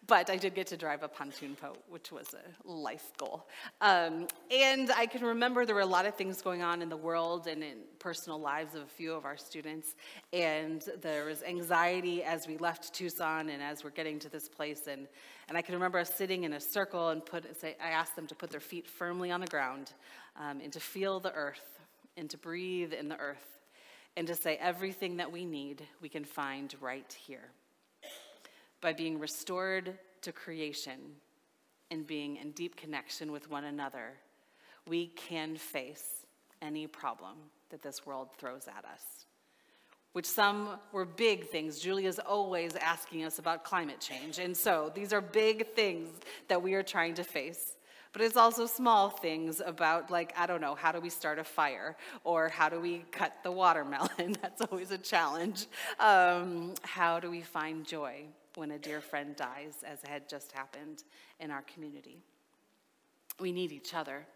but 0.06 0.30
I 0.30 0.36
did 0.36 0.54
get 0.54 0.66
to 0.68 0.76
drive 0.76 1.02
a 1.02 1.08
pontoon 1.08 1.56
boat, 1.60 1.78
which 1.88 2.10
was 2.10 2.34
a 2.34 2.68
life 2.68 3.12
goal. 3.16 3.46
Um, 3.80 4.26
and 4.50 4.90
I 4.90 5.06
can 5.06 5.24
remember 5.24 5.64
there 5.64 5.74
were 5.74 5.82
a 5.82 5.86
lot 5.86 6.06
of 6.06 6.14
things 6.14 6.42
going 6.42 6.62
on 6.62 6.82
in 6.82 6.88
the 6.88 6.96
world 6.96 7.46
and 7.46 7.62
in 7.62 7.78
personal 7.98 8.40
lives 8.40 8.74
of 8.74 8.82
a 8.82 8.86
few 8.86 9.12
of 9.12 9.24
our 9.24 9.36
students. 9.36 9.94
And 10.32 10.82
there 11.00 11.26
was 11.26 11.42
anxiety 11.42 12.24
as 12.24 12.48
we 12.48 12.56
left 12.56 12.92
Tucson 12.92 13.50
and 13.50 13.62
as 13.62 13.84
we're 13.84 13.90
getting 13.90 14.18
to 14.20 14.28
this 14.28 14.48
place. 14.48 14.86
And, 14.88 15.06
and 15.48 15.56
I 15.56 15.62
can 15.62 15.74
remember 15.74 15.98
us 15.98 16.12
sitting 16.14 16.44
in 16.44 16.54
a 16.54 16.60
circle 16.60 17.10
and 17.10 17.24
put, 17.24 17.60
say, 17.60 17.76
I 17.82 17.90
asked 17.90 18.16
them 18.16 18.26
to 18.28 18.34
put 18.34 18.50
their 18.50 18.60
feet 18.60 18.88
firmly 18.88 19.30
on 19.30 19.40
the 19.40 19.46
ground 19.46 19.92
um, 20.36 20.60
and 20.60 20.72
to 20.72 20.80
feel 20.80 21.20
the 21.20 21.32
earth 21.34 21.78
and 22.16 22.28
to 22.30 22.38
breathe 22.38 22.92
in 22.92 23.08
the 23.08 23.18
earth 23.18 23.60
and 24.16 24.26
to 24.26 24.34
say 24.34 24.56
everything 24.60 25.18
that 25.18 25.30
we 25.30 25.44
need 25.44 25.86
we 26.00 26.08
can 26.08 26.24
find 26.24 26.74
right 26.80 27.16
here 27.26 27.50
by 28.80 28.92
being 28.92 29.18
restored 29.18 29.98
to 30.22 30.32
creation 30.32 30.98
and 31.90 32.06
being 32.06 32.36
in 32.36 32.52
deep 32.52 32.76
connection 32.76 33.32
with 33.32 33.50
one 33.50 33.64
another, 33.64 34.12
we 34.86 35.08
can 35.08 35.56
face 35.56 36.26
any 36.62 36.86
problem 36.86 37.36
that 37.70 37.82
this 37.82 38.04
world 38.06 38.28
throws 38.38 38.68
at 38.68 38.84
us. 38.84 39.26
Which 40.12 40.26
some 40.26 40.78
were 40.92 41.04
big 41.04 41.48
things. 41.50 41.78
Julia's 41.78 42.18
always 42.18 42.74
asking 42.74 43.24
us 43.24 43.38
about 43.38 43.62
climate 43.62 44.00
change. 44.00 44.38
And 44.40 44.56
so 44.56 44.90
these 44.94 45.12
are 45.12 45.20
big 45.20 45.68
things 45.74 46.08
that 46.48 46.60
we 46.60 46.74
are 46.74 46.82
trying 46.82 47.14
to 47.14 47.24
face. 47.24 47.76
But 48.12 48.22
it's 48.22 48.36
also 48.36 48.66
small 48.66 49.08
things 49.08 49.62
about, 49.64 50.10
like, 50.10 50.34
I 50.36 50.46
don't 50.46 50.60
know, 50.60 50.74
how 50.74 50.90
do 50.90 50.98
we 51.00 51.10
start 51.10 51.38
a 51.38 51.44
fire? 51.44 51.96
Or 52.24 52.48
how 52.48 52.68
do 52.68 52.80
we 52.80 53.04
cut 53.12 53.36
the 53.44 53.52
watermelon? 53.52 54.36
That's 54.42 54.60
always 54.62 54.90
a 54.90 54.98
challenge. 54.98 55.66
Um, 56.00 56.74
how 56.82 57.20
do 57.20 57.30
we 57.30 57.42
find 57.42 57.86
joy? 57.86 58.24
When 58.56 58.72
a 58.72 58.78
dear 58.78 59.00
friend 59.00 59.36
dies, 59.36 59.82
as 59.86 60.00
had 60.02 60.28
just 60.28 60.52
happened 60.52 61.04
in 61.38 61.50
our 61.50 61.62
community. 61.62 62.18
We 63.38 63.52
need 63.52 63.72
each 63.72 63.94
other, 63.94 64.26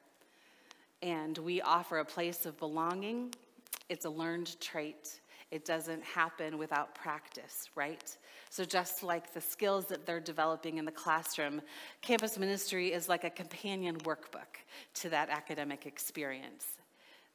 and 1.02 1.36
we 1.38 1.60
offer 1.60 1.98
a 1.98 2.04
place 2.04 2.46
of 2.46 2.58
belonging. 2.58 3.34
It's 3.88 4.04
a 4.04 4.10
learned 4.10 4.58
trait. 4.60 5.20
It 5.50 5.64
doesn't 5.64 6.02
happen 6.02 6.58
without 6.58 6.94
practice, 6.94 7.68
right? 7.74 8.16
So, 8.50 8.64
just 8.64 9.02
like 9.02 9.32
the 9.34 9.40
skills 9.40 9.86
that 9.86 10.06
they're 10.06 10.20
developing 10.20 10.78
in 10.78 10.84
the 10.84 10.92
classroom, 10.92 11.60
campus 12.00 12.38
ministry 12.38 12.92
is 12.92 13.08
like 13.08 13.24
a 13.24 13.30
companion 13.30 13.98
workbook 13.98 14.62
to 14.94 15.08
that 15.10 15.28
academic 15.28 15.86
experience. 15.86 16.66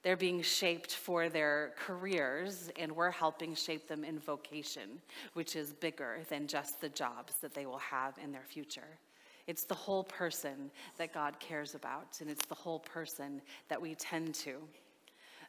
They're 0.01 0.17
being 0.17 0.41
shaped 0.41 0.93
for 0.93 1.27
their 1.27 1.73
careers, 1.77 2.69
and 2.79 2.91
we're 2.91 3.11
helping 3.11 3.53
shape 3.53 3.87
them 3.87 4.03
in 4.03 4.17
vocation, 4.17 5.01
which 5.33 5.55
is 5.55 5.73
bigger 5.73 6.19
than 6.29 6.47
just 6.47 6.79
the 6.79 6.89
jobs 6.89 7.33
that 7.41 7.53
they 7.53 7.65
will 7.65 7.79
have 7.79 8.17
in 8.23 8.31
their 8.31 8.45
future. 8.47 8.97
It's 9.45 9.63
the 9.63 9.75
whole 9.75 10.03
person 10.03 10.71
that 10.97 11.13
God 11.13 11.39
cares 11.39 11.75
about, 11.75 12.19
and 12.21 12.29
it's 12.29 12.45
the 12.45 12.55
whole 12.55 12.79
person 12.79 13.41
that 13.67 13.81
we 13.81 13.95
tend 13.95 14.35
to. 14.35 14.57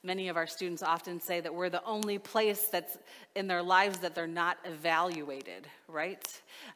Many 0.03 0.29
of 0.29 0.37
our 0.39 0.47
students 0.47 0.83
often 0.83 1.21
say 1.21 1.41
that 1.41 1.55
we're 1.55 1.69
the 1.69 1.85
only 1.85 2.19
place 2.19 2.69
that's 2.69 2.97
in 3.37 3.47
their 3.47 3.63
lives 3.63 3.99
that 3.99 4.15
they're 4.15 4.27
not 4.27 4.57
evaluated, 4.65 5.67
right? 5.87 6.27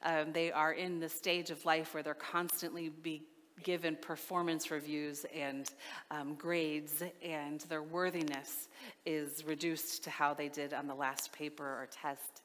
Um, 0.02 0.32
they 0.32 0.52
are 0.52 0.72
in 0.72 1.00
the 1.00 1.08
stage 1.08 1.50
of 1.50 1.64
life 1.64 1.94
where 1.94 2.02
they're 2.02 2.12
constantly 2.12 2.90
be 2.90 3.22
given 3.62 3.96
performance 3.96 4.70
reviews 4.70 5.24
and 5.34 5.70
um, 6.10 6.34
grades, 6.34 7.02
and 7.22 7.60
their 7.62 7.82
worthiness 7.82 8.68
is 9.06 9.44
reduced 9.44 10.04
to 10.04 10.10
how 10.10 10.34
they 10.34 10.48
did 10.48 10.74
on 10.74 10.86
the 10.86 10.94
last 10.94 11.32
paper 11.32 11.64
or 11.64 11.88
test. 11.90 12.42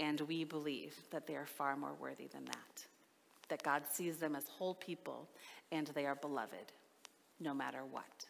And 0.00 0.20
we 0.22 0.44
believe 0.44 0.94
that 1.10 1.26
they 1.26 1.36
are 1.36 1.46
far 1.46 1.76
more 1.76 1.94
worthy 2.00 2.26
than 2.26 2.44
that, 2.46 2.84
that 3.48 3.62
God 3.62 3.82
sees 3.90 4.16
them 4.16 4.34
as 4.34 4.48
whole 4.48 4.74
people 4.74 5.28
and 5.72 5.86
they 5.88 6.06
are 6.06 6.14
beloved 6.14 6.72
no 7.40 7.54
matter 7.54 7.84
what. 7.90 8.26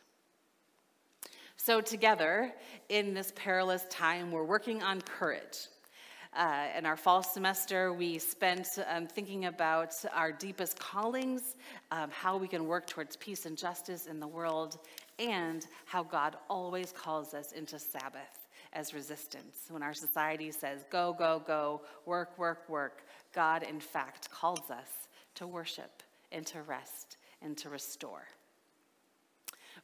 So, 1.56 1.80
together 1.80 2.52
in 2.88 3.14
this 3.14 3.32
perilous 3.34 3.84
time, 3.90 4.30
we're 4.30 4.44
working 4.44 4.82
on 4.82 5.00
courage. 5.00 5.68
Uh, 6.36 6.66
in 6.76 6.84
our 6.84 6.98
fall 6.98 7.22
semester, 7.22 7.94
we 7.94 8.18
spent 8.18 8.78
um, 8.90 9.06
thinking 9.06 9.46
about 9.46 9.94
our 10.12 10.30
deepest 10.30 10.78
callings, 10.78 11.56
um, 11.90 12.10
how 12.10 12.36
we 12.36 12.46
can 12.46 12.66
work 12.66 12.86
towards 12.86 13.16
peace 13.16 13.46
and 13.46 13.56
justice 13.56 14.04
in 14.04 14.20
the 14.20 14.26
world, 14.26 14.78
and 15.18 15.66
how 15.86 16.02
God 16.02 16.36
always 16.50 16.92
calls 16.92 17.32
us 17.32 17.52
into 17.52 17.78
Sabbath 17.78 18.48
as 18.74 18.92
resistance. 18.92 19.60
When 19.70 19.82
our 19.82 19.94
society 19.94 20.50
says, 20.50 20.84
go, 20.90 21.16
go, 21.18 21.42
go, 21.46 21.80
work, 22.04 22.38
work, 22.38 22.68
work, 22.68 23.06
God, 23.34 23.62
in 23.62 23.80
fact, 23.80 24.30
calls 24.30 24.70
us 24.70 25.08
to 25.36 25.46
worship 25.46 26.02
and 26.32 26.44
to 26.48 26.60
rest 26.60 27.16
and 27.40 27.56
to 27.56 27.70
restore. 27.70 28.26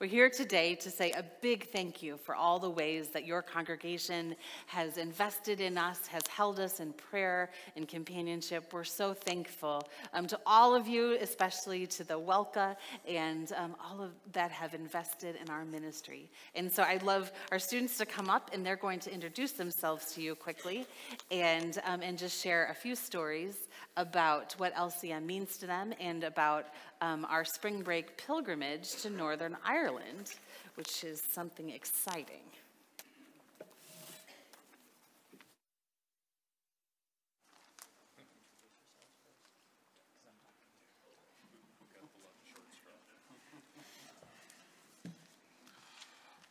We're 0.02 0.08
here 0.08 0.30
today 0.30 0.74
to 0.74 0.90
say 0.90 1.12
a 1.12 1.22
big 1.42 1.68
thank 1.68 2.02
you 2.02 2.16
for 2.16 2.34
all 2.34 2.58
the 2.58 2.68
ways 2.68 3.10
that 3.10 3.24
your 3.24 3.40
congregation 3.40 4.34
has 4.66 4.98
invested 4.98 5.60
in 5.60 5.78
us, 5.78 6.08
has 6.08 6.26
held 6.26 6.58
us 6.58 6.80
in 6.80 6.92
prayer 6.92 7.50
and 7.76 7.86
companionship. 7.86 8.72
We're 8.72 8.82
so 8.82 9.14
thankful 9.14 9.88
um, 10.12 10.26
to 10.26 10.40
all 10.44 10.74
of 10.74 10.88
you, 10.88 11.16
especially 11.20 11.86
to 11.86 12.02
the 12.02 12.18
ELCA 12.18 12.74
and 13.06 13.52
um, 13.52 13.76
all 13.80 14.02
of 14.02 14.10
that 14.32 14.50
have 14.50 14.74
invested 14.74 15.36
in 15.40 15.48
our 15.48 15.64
ministry. 15.64 16.28
And 16.56 16.68
so 16.72 16.82
I'd 16.82 17.04
love 17.04 17.30
our 17.52 17.60
students 17.60 17.96
to 17.98 18.04
come 18.04 18.28
up 18.28 18.50
and 18.52 18.66
they're 18.66 18.74
going 18.74 18.98
to 18.98 19.14
introduce 19.14 19.52
themselves 19.52 20.12
to 20.14 20.20
you 20.20 20.34
quickly 20.34 20.84
and, 21.30 21.80
um, 21.86 22.02
and 22.02 22.18
just 22.18 22.42
share 22.42 22.66
a 22.72 22.74
few 22.74 22.96
stories 22.96 23.68
about 23.96 24.54
what 24.58 24.74
LCM 24.74 25.24
means 25.26 25.58
to 25.58 25.68
them 25.68 25.94
and 26.00 26.24
about 26.24 26.66
um, 27.02 27.26
our 27.28 27.44
spring 27.44 27.82
break 27.82 28.16
pilgrimage 28.16 29.02
to 29.02 29.10
Northern 29.10 29.56
Ireland, 29.64 30.34
which 30.76 31.02
is 31.02 31.20
something 31.20 31.70
exciting. 31.70 32.36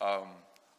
Um, 0.01 0.23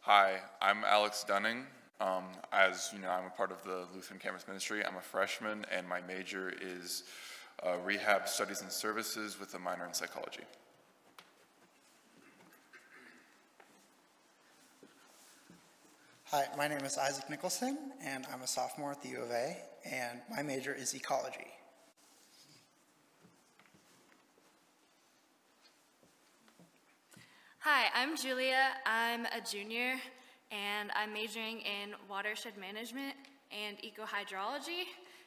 hi, 0.01 0.41
I'm 0.61 0.85
Alex 0.85 1.25
Dunning. 1.27 1.65
Um, 1.99 2.25
as 2.53 2.91
you 2.93 2.99
know, 2.99 3.09
I'm 3.09 3.25
a 3.25 3.31
part 3.31 3.53
of 3.53 3.63
the 3.63 3.87
Lutheran 3.95 4.21
Campus 4.21 4.47
Ministry. 4.47 4.85
I'm 4.85 4.97
a 4.97 5.01
freshman, 5.01 5.65
and 5.71 5.89
my 5.89 6.01
major 6.03 6.53
is 6.61 7.05
uh, 7.65 7.77
rehab 7.85 8.29
studies 8.29 8.61
and 8.61 8.71
services 8.71 9.39
with 9.39 9.55
a 9.55 9.59
minor 9.59 9.87
in 9.87 9.95
psychology. 9.95 10.43
Hi, 16.25 16.47
my 16.57 16.67
name 16.67 16.85
is 16.85 16.97
Isaac 16.97 17.29
Nicholson, 17.29 17.77
and 18.03 18.27
I'm 18.33 18.41
a 18.41 18.47
sophomore 18.47 18.93
at 18.93 19.03
the 19.03 19.11
U 19.11 19.21
of 19.21 19.31
A, 19.31 19.57
and 19.85 20.21
my 20.35 20.43
major 20.43 20.75
is 20.75 20.95
ecology. 20.95 21.53
Hi, 27.59 27.91
I'm 27.95 28.17
Julia. 28.17 28.71
I'm 28.87 29.27
a 29.27 29.41
junior, 29.47 29.95
and 30.51 30.91
I'm 30.97 31.13
majoring 31.13 31.61
in 31.61 31.91
watershed 32.09 32.57
management 32.59 33.15
and 33.53 33.77
ecohydrology, 33.79 34.85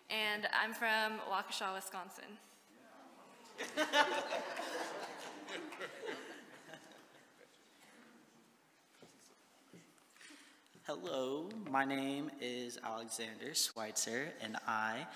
and 0.09 0.47
I'm 0.53 0.73
from 0.73 1.19
Waukesha, 1.31 1.73
Wisconsin. 1.73 2.25
Hello, 10.87 11.49
my 11.71 11.83
name 11.83 12.29
is 12.39 12.77
Alexander 12.83 13.55
Schweitzer, 13.55 14.33
and 14.41 14.55
I, 14.67 15.07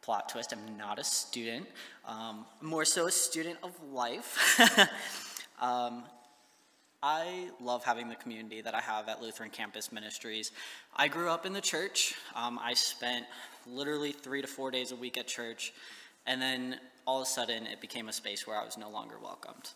plot 0.00 0.30
twist, 0.30 0.52
I'm 0.52 0.78
not 0.78 0.98
a 0.98 1.04
student, 1.04 1.66
um, 2.06 2.46
more 2.62 2.86
so 2.86 3.06
a 3.06 3.10
student 3.12 3.58
of 3.62 3.72
life. 3.92 4.58
um, 5.60 6.04
I 7.06 7.50
love 7.60 7.84
having 7.84 8.08
the 8.08 8.14
community 8.14 8.62
that 8.62 8.74
I 8.74 8.80
have 8.80 9.10
at 9.10 9.20
Lutheran 9.20 9.50
Campus 9.50 9.92
Ministries. 9.92 10.52
I 10.96 11.08
grew 11.08 11.28
up 11.28 11.44
in 11.44 11.52
the 11.52 11.60
church. 11.60 12.14
Um, 12.34 12.58
I 12.58 12.72
spent 12.72 13.26
literally 13.66 14.10
three 14.10 14.40
to 14.40 14.48
four 14.48 14.70
days 14.70 14.90
a 14.90 14.96
week 14.96 15.18
at 15.18 15.26
church, 15.26 15.74
and 16.24 16.40
then 16.40 16.78
all 17.06 17.20
of 17.20 17.24
a 17.24 17.30
sudden 17.30 17.66
it 17.66 17.82
became 17.82 18.08
a 18.08 18.12
space 18.12 18.46
where 18.46 18.58
I 18.58 18.64
was 18.64 18.78
no 18.78 18.88
longer 18.88 19.16
welcomed. 19.22 19.68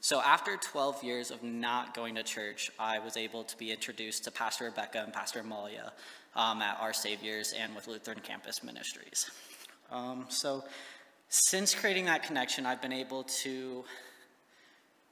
So 0.00 0.22
after 0.22 0.56
12 0.56 1.04
years 1.04 1.30
of 1.30 1.42
not 1.42 1.92
going 1.92 2.14
to 2.14 2.22
church, 2.22 2.70
I 2.78 2.98
was 2.98 3.18
able 3.18 3.44
to 3.44 3.58
be 3.58 3.72
introduced 3.72 4.24
to 4.24 4.30
Pastor 4.30 4.64
Rebecca 4.64 5.02
and 5.02 5.12
Pastor 5.12 5.40
Amalia 5.40 5.92
um, 6.34 6.62
at 6.62 6.80
Our 6.80 6.94
Saviors 6.94 7.52
and 7.52 7.74
with 7.74 7.88
Lutheran 7.88 8.20
Campus 8.20 8.64
Ministries. 8.64 9.30
Um, 9.90 10.24
so 10.30 10.64
since 11.28 11.74
creating 11.74 12.06
that 12.06 12.22
connection, 12.22 12.64
I've 12.64 12.80
been 12.80 12.90
able 12.90 13.24
to 13.42 13.84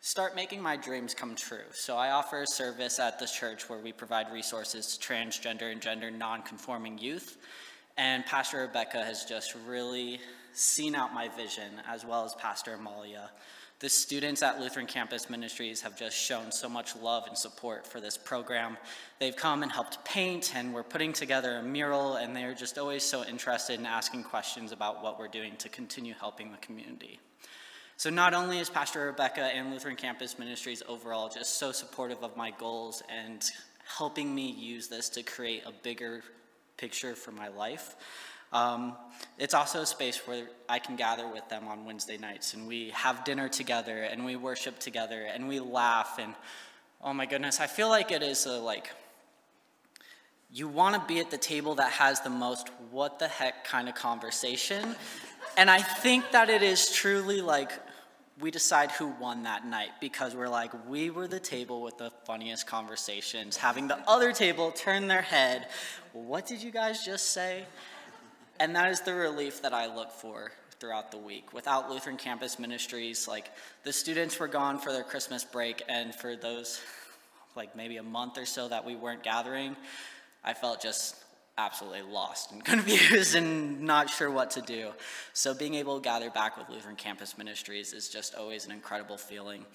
start 0.00 0.36
making 0.36 0.62
my 0.62 0.76
dreams 0.76 1.14
come 1.14 1.34
true. 1.34 1.64
So 1.72 1.96
I 1.96 2.10
offer 2.10 2.42
a 2.42 2.46
service 2.46 2.98
at 2.98 3.18
the 3.18 3.26
church 3.26 3.68
where 3.68 3.78
we 3.78 3.92
provide 3.92 4.32
resources 4.32 4.96
to 4.96 5.06
transgender 5.06 5.72
and 5.72 5.80
gender 5.80 6.10
nonconforming 6.10 6.98
youth. 6.98 7.36
And 7.96 8.24
Pastor 8.26 8.58
Rebecca 8.58 9.04
has 9.04 9.24
just 9.24 9.56
really 9.66 10.20
seen 10.52 10.94
out 10.94 11.12
my 11.12 11.28
vision, 11.28 11.72
as 11.88 12.04
well 12.04 12.24
as 12.24 12.34
Pastor 12.34 12.74
Amalia. 12.74 13.30
The 13.80 13.88
students 13.88 14.42
at 14.42 14.58
Lutheran 14.58 14.86
Campus 14.86 15.30
Ministries 15.30 15.80
have 15.82 15.96
just 15.96 16.16
shown 16.16 16.50
so 16.50 16.68
much 16.68 16.96
love 16.96 17.24
and 17.28 17.38
support 17.38 17.86
for 17.86 18.00
this 18.00 18.16
program. 18.16 18.76
They've 19.20 19.36
come 19.36 19.62
and 19.62 19.70
helped 19.70 20.04
paint, 20.04 20.56
and 20.56 20.74
we're 20.74 20.82
putting 20.82 21.12
together 21.12 21.58
a 21.58 21.62
mural, 21.62 22.16
and 22.16 22.34
they're 22.34 22.54
just 22.54 22.76
always 22.76 23.04
so 23.04 23.24
interested 23.24 23.78
in 23.78 23.86
asking 23.86 24.24
questions 24.24 24.72
about 24.72 25.02
what 25.02 25.18
we're 25.18 25.28
doing 25.28 25.54
to 25.58 25.68
continue 25.68 26.14
helping 26.18 26.50
the 26.50 26.58
community. 26.58 27.20
So 27.98 28.10
not 28.10 28.32
only 28.32 28.60
is 28.60 28.70
Pastor 28.70 29.06
Rebecca 29.06 29.40
and 29.40 29.72
Lutheran 29.72 29.96
Campus 29.96 30.38
Ministries 30.38 30.84
overall 30.86 31.28
just 31.28 31.58
so 31.58 31.72
supportive 31.72 32.22
of 32.22 32.36
my 32.36 32.52
goals 32.52 33.02
and 33.08 33.44
helping 33.84 34.32
me 34.32 34.52
use 34.52 34.86
this 34.86 35.08
to 35.08 35.24
create 35.24 35.64
a 35.66 35.72
bigger 35.82 36.22
picture 36.76 37.16
for 37.16 37.32
my 37.32 37.48
life, 37.48 37.96
um, 38.52 38.96
it's 39.36 39.52
also 39.52 39.80
a 39.80 39.86
space 39.86 40.28
where 40.28 40.46
I 40.68 40.78
can 40.78 40.94
gather 40.94 41.26
with 41.26 41.48
them 41.48 41.66
on 41.66 41.84
Wednesday 41.84 42.18
nights 42.18 42.54
and 42.54 42.68
we 42.68 42.90
have 42.90 43.24
dinner 43.24 43.48
together 43.48 44.04
and 44.04 44.24
we 44.24 44.36
worship 44.36 44.78
together 44.78 45.24
and 45.24 45.48
we 45.48 45.58
laugh 45.58 46.20
and 46.20 46.36
oh 47.02 47.12
my 47.12 47.26
goodness, 47.26 47.58
I 47.58 47.66
feel 47.66 47.88
like 47.88 48.12
it 48.12 48.22
is 48.22 48.46
a 48.46 48.60
like 48.60 48.92
you 50.52 50.68
want 50.68 50.94
to 50.94 51.02
be 51.12 51.18
at 51.18 51.32
the 51.32 51.36
table 51.36 51.74
that 51.74 51.90
has 51.90 52.20
the 52.20 52.30
most 52.30 52.68
what 52.92 53.18
the 53.18 53.26
heck 53.26 53.64
kind 53.64 53.88
of 53.88 53.96
conversation. 53.96 54.94
And 55.56 55.68
I 55.68 55.82
think 55.82 56.30
that 56.30 56.48
it 56.48 56.62
is 56.62 56.92
truly 56.92 57.40
like 57.40 57.72
we 58.40 58.50
decide 58.50 58.90
who 58.92 59.08
won 59.20 59.42
that 59.42 59.66
night 59.66 59.90
because 60.00 60.34
we're 60.34 60.48
like, 60.48 60.70
we 60.88 61.10
were 61.10 61.26
the 61.26 61.40
table 61.40 61.82
with 61.82 61.98
the 61.98 62.10
funniest 62.24 62.66
conversations, 62.66 63.56
having 63.56 63.88
the 63.88 63.98
other 64.08 64.32
table 64.32 64.70
turn 64.70 65.08
their 65.08 65.22
head. 65.22 65.66
What 66.12 66.46
did 66.46 66.62
you 66.62 66.70
guys 66.70 67.04
just 67.04 67.30
say? 67.30 67.64
And 68.60 68.74
that 68.76 68.90
is 68.90 69.00
the 69.00 69.14
relief 69.14 69.62
that 69.62 69.72
I 69.72 69.92
look 69.92 70.12
for 70.12 70.52
throughout 70.78 71.10
the 71.10 71.18
week. 71.18 71.52
Without 71.52 71.90
Lutheran 71.90 72.16
Campus 72.16 72.58
Ministries, 72.58 73.26
like 73.26 73.50
the 73.82 73.92
students 73.92 74.38
were 74.38 74.48
gone 74.48 74.78
for 74.78 74.92
their 74.92 75.02
Christmas 75.02 75.44
break, 75.44 75.82
and 75.88 76.14
for 76.14 76.36
those, 76.36 76.80
like 77.56 77.74
maybe 77.74 77.96
a 77.96 78.02
month 78.02 78.38
or 78.38 78.46
so 78.46 78.68
that 78.68 78.84
we 78.84 78.94
weren't 78.94 79.22
gathering, 79.22 79.76
I 80.44 80.54
felt 80.54 80.80
just 80.80 81.16
absolutely 81.58 82.02
lost 82.02 82.52
and 82.52 82.64
confused 82.64 83.34
and 83.34 83.82
not 83.82 84.08
sure 84.08 84.30
what 84.30 84.52
to 84.52 84.62
do. 84.62 84.92
So 85.34 85.52
being 85.52 85.74
able 85.74 85.98
to 85.98 86.02
gather 86.02 86.30
back 86.30 86.56
with 86.56 86.68
Lutheran 86.70 86.96
Campus 86.96 87.36
Ministries 87.36 87.92
is 87.92 88.08
just 88.08 88.34
always 88.34 88.64
an 88.64 88.72
incredible 88.72 89.18
feeling. 89.18 89.66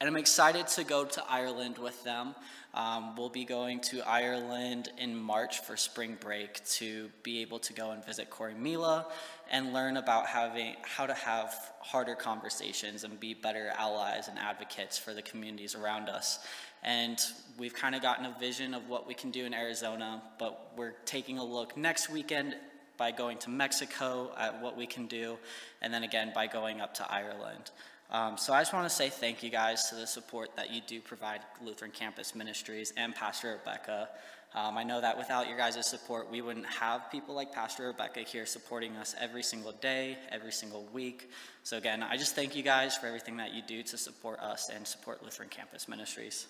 And 0.00 0.08
I'm 0.08 0.16
excited 0.16 0.66
to 0.66 0.82
go 0.82 1.04
to 1.04 1.22
Ireland 1.30 1.78
with 1.78 2.02
them. 2.02 2.34
Um, 2.74 3.14
we'll 3.14 3.28
be 3.28 3.44
going 3.44 3.80
to 3.82 4.02
Ireland 4.02 4.88
in 4.98 5.14
March 5.14 5.60
for 5.60 5.76
spring 5.76 6.16
break 6.18 6.64
to 6.70 7.08
be 7.22 7.40
able 7.42 7.60
to 7.60 7.72
go 7.72 7.92
and 7.92 8.04
visit 8.04 8.28
Corrymeela 8.28 9.04
and 9.50 9.72
learn 9.72 9.98
about 9.98 10.26
having 10.26 10.74
how 10.82 11.06
to 11.06 11.14
have 11.14 11.54
harder 11.80 12.16
conversations 12.16 13.04
and 13.04 13.20
be 13.20 13.32
better 13.32 13.72
allies 13.78 14.26
and 14.26 14.40
advocates 14.40 14.98
for 14.98 15.14
the 15.14 15.22
communities 15.22 15.76
around 15.76 16.08
us. 16.08 16.40
And 16.82 17.18
we've 17.58 17.74
kind 17.74 17.94
of 17.94 18.02
gotten 18.02 18.26
a 18.26 18.36
vision 18.40 18.74
of 18.74 18.88
what 18.88 19.06
we 19.06 19.14
can 19.14 19.30
do 19.30 19.44
in 19.44 19.54
Arizona, 19.54 20.22
but 20.38 20.72
we're 20.76 20.94
taking 21.04 21.38
a 21.38 21.44
look 21.44 21.76
next 21.76 22.10
weekend 22.10 22.56
by 22.96 23.10
going 23.10 23.38
to 23.38 23.50
Mexico 23.50 24.32
at 24.36 24.60
what 24.60 24.76
we 24.76 24.86
can 24.86 25.06
do, 25.06 25.38
and 25.80 25.92
then 25.92 26.02
again 26.02 26.32
by 26.34 26.46
going 26.46 26.80
up 26.80 26.94
to 26.94 27.12
Ireland. 27.12 27.70
Um, 28.10 28.36
so 28.36 28.52
I 28.52 28.60
just 28.60 28.74
want 28.74 28.86
to 28.88 28.94
say 28.94 29.08
thank 29.08 29.42
you 29.42 29.48
guys 29.48 29.88
to 29.88 29.94
the 29.94 30.06
support 30.06 30.54
that 30.56 30.70
you 30.70 30.82
do 30.86 31.00
provide 31.00 31.40
Lutheran 31.64 31.90
Campus 31.90 32.34
Ministries 32.34 32.92
and 32.96 33.14
Pastor 33.14 33.58
Rebecca. 33.58 34.08
Um, 34.54 34.76
I 34.76 34.82
know 34.82 35.00
that 35.00 35.16
without 35.16 35.48
your 35.48 35.56
guys' 35.56 35.88
support, 35.88 36.30
we 36.30 36.42
wouldn't 36.42 36.66
have 36.66 37.10
people 37.10 37.34
like 37.34 37.52
Pastor 37.52 37.86
Rebecca 37.86 38.20
here 38.20 38.44
supporting 38.44 38.96
us 38.96 39.14
every 39.18 39.42
single 39.42 39.72
day, 39.72 40.18
every 40.30 40.52
single 40.52 40.86
week. 40.92 41.30
So 41.62 41.78
again, 41.78 42.02
I 42.02 42.18
just 42.18 42.34
thank 42.34 42.54
you 42.54 42.62
guys 42.62 42.96
for 42.96 43.06
everything 43.06 43.38
that 43.38 43.54
you 43.54 43.62
do 43.66 43.82
to 43.82 43.96
support 43.96 44.40
us 44.40 44.68
and 44.68 44.86
support 44.86 45.22
Lutheran 45.22 45.48
Campus 45.48 45.88
Ministries. 45.88 46.46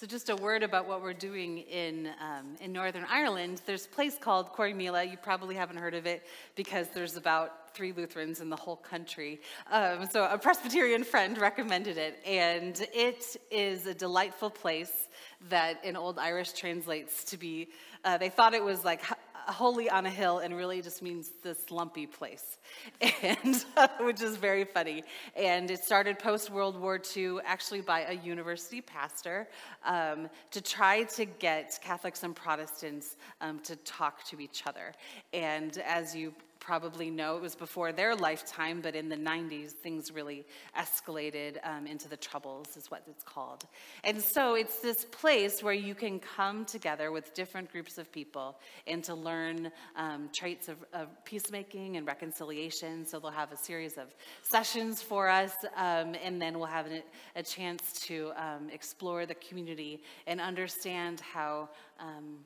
So 0.00 0.06
just 0.06 0.30
a 0.30 0.36
word 0.36 0.62
about 0.62 0.88
what 0.88 1.02
we're 1.02 1.12
doing 1.12 1.58
in, 1.58 2.08
um, 2.22 2.56
in 2.62 2.72
Northern 2.72 3.04
Ireland. 3.06 3.60
There's 3.66 3.84
a 3.84 3.88
place 3.90 4.16
called 4.18 4.50
Corrymeela. 4.54 5.10
You 5.10 5.18
probably 5.18 5.54
haven't 5.54 5.76
heard 5.76 5.92
of 5.92 6.06
it 6.06 6.26
because 6.56 6.88
there's 6.94 7.18
about 7.18 7.74
three 7.74 7.92
Lutherans 7.92 8.40
in 8.40 8.48
the 8.48 8.56
whole 8.56 8.76
country. 8.76 9.42
Um, 9.70 10.08
so 10.10 10.24
a 10.24 10.38
Presbyterian 10.38 11.04
friend 11.04 11.36
recommended 11.36 11.98
it, 11.98 12.18
and 12.24 12.80
it 12.94 13.36
is 13.50 13.84
a 13.84 13.92
delightful 13.92 14.48
place 14.48 15.08
that 15.50 15.84
in 15.84 15.98
Old 15.98 16.18
Irish 16.18 16.52
translates 16.52 17.22
to 17.24 17.36
be, 17.36 17.68
uh, 18.02 18.16
they 18.16 18.30
thought 18.30 18.54
it 18.54 18.64
was 18.64 18.82
like 18.82 19.02
holy 19.46 19.88
on 19.90 20.06
a 20.06 20.10
hill 20.10 20.38
and 20.38 20.56
really 20.56 20.82
just 20.82 21.02
means 21.02 21.30
this 21.42 21.70
lumpy 21.70 22.06
place, 22.06 22.58
and 23.22 23.64
which 24.00 24.22
is 24.22 24.36
very 24.36 24.64
funny. 24.64 25.04
And 25.36 25.70
it 25.70 25.84
started 25.84 26.18
post 26.18 26.50
World 26.50 26.78
War 26.78 27.00
II, 27.16 27.38
actually 27.44 27.80
by 27.80 28.02
a 28.02 28.14
university 28.14 28.80
pastor, 28.80 29.48
um, 29.84 30.28
to 30.50 30.60
try 30.60 31.04
to 31.04 31.24
get 31.24 31.78
Catholics 31.82 32.22
and 32.22 32.34
Protestants 32.34 33.16
um, 33.40 33.58
to 33.60 33.76
talk 33.76 34.24
to 34.24 34.40
each 34.40 34.66
other. 34.66 34.92
And 35.32 35.76
as 35.78 36.14
you 36.14 36.34
probably 36.70 37.10
know 37.10 37.34
it 37.34 37.42
was 37.42 37.56
before 37.56 37.90
their 37.90 38.14
lifetime, 38.14 38.80
but 38.80 38.94
in 38.94 39.08
the 39.08 39.16
90s, 39.16 39.72
things 39.72 40.12
really 40.12 40.46
escalated 40.78 41.56
um, 41.64 41.84
into 41.84 42.08
the 42.08 42.16
Troubles, 42.16 42.76
is 42.76 42.88
what 42.92 43.02
it's 43.10 43.24
called. 43.24 43.66
And 44.04 44.22
so 44.22 44.54
it's 44.54 44.78
this 44.78 45.04
place 45.06 45.64
where 45.64 45.74
you 45.74 45.96
can 45.96 46.20
come 46.20 46.64
together 46.64 47.10
with 47.10 47.34
different 47.34 47.72
groups 47.72 47.98
of 47.98 48.12
people 48.12 48.60
and 48.86 49.02
to 49.02 49.16
learn 49.16 49.72
um, 49.96 50.28
traits 50.32 50.68
of, 50.68 50.76
of, 50.92 51.08
peacemaking 51.24 51.96
and 51.96 52.06
reconciliation. 52.06 53.04
So 53.04 53.18
they'll 53.18 53.32
have 53.32 53.50
a 53.50 53.56
series 53.56 53.98
of 53.98 54.14
sessions 54.42 55.02
for 55.02 55.28
us, 55.28 55.54
um, 55.76 56.14
and 56.22 56.40
then 56.40 56.56
we'll 56.56 56.68
have 56.68 56.86
a, 56.86 57.02
a 57.34 57.42
chance 57.42 57.98
to 58.02 58.30
um, 58.36 58.70
explore 58.72 59.26
the 59.26 59.34
community 59.34 60.04
and 60.28 60.40
understand 60.40 61.18
how 61.18 61.68
um, 61.98 62.36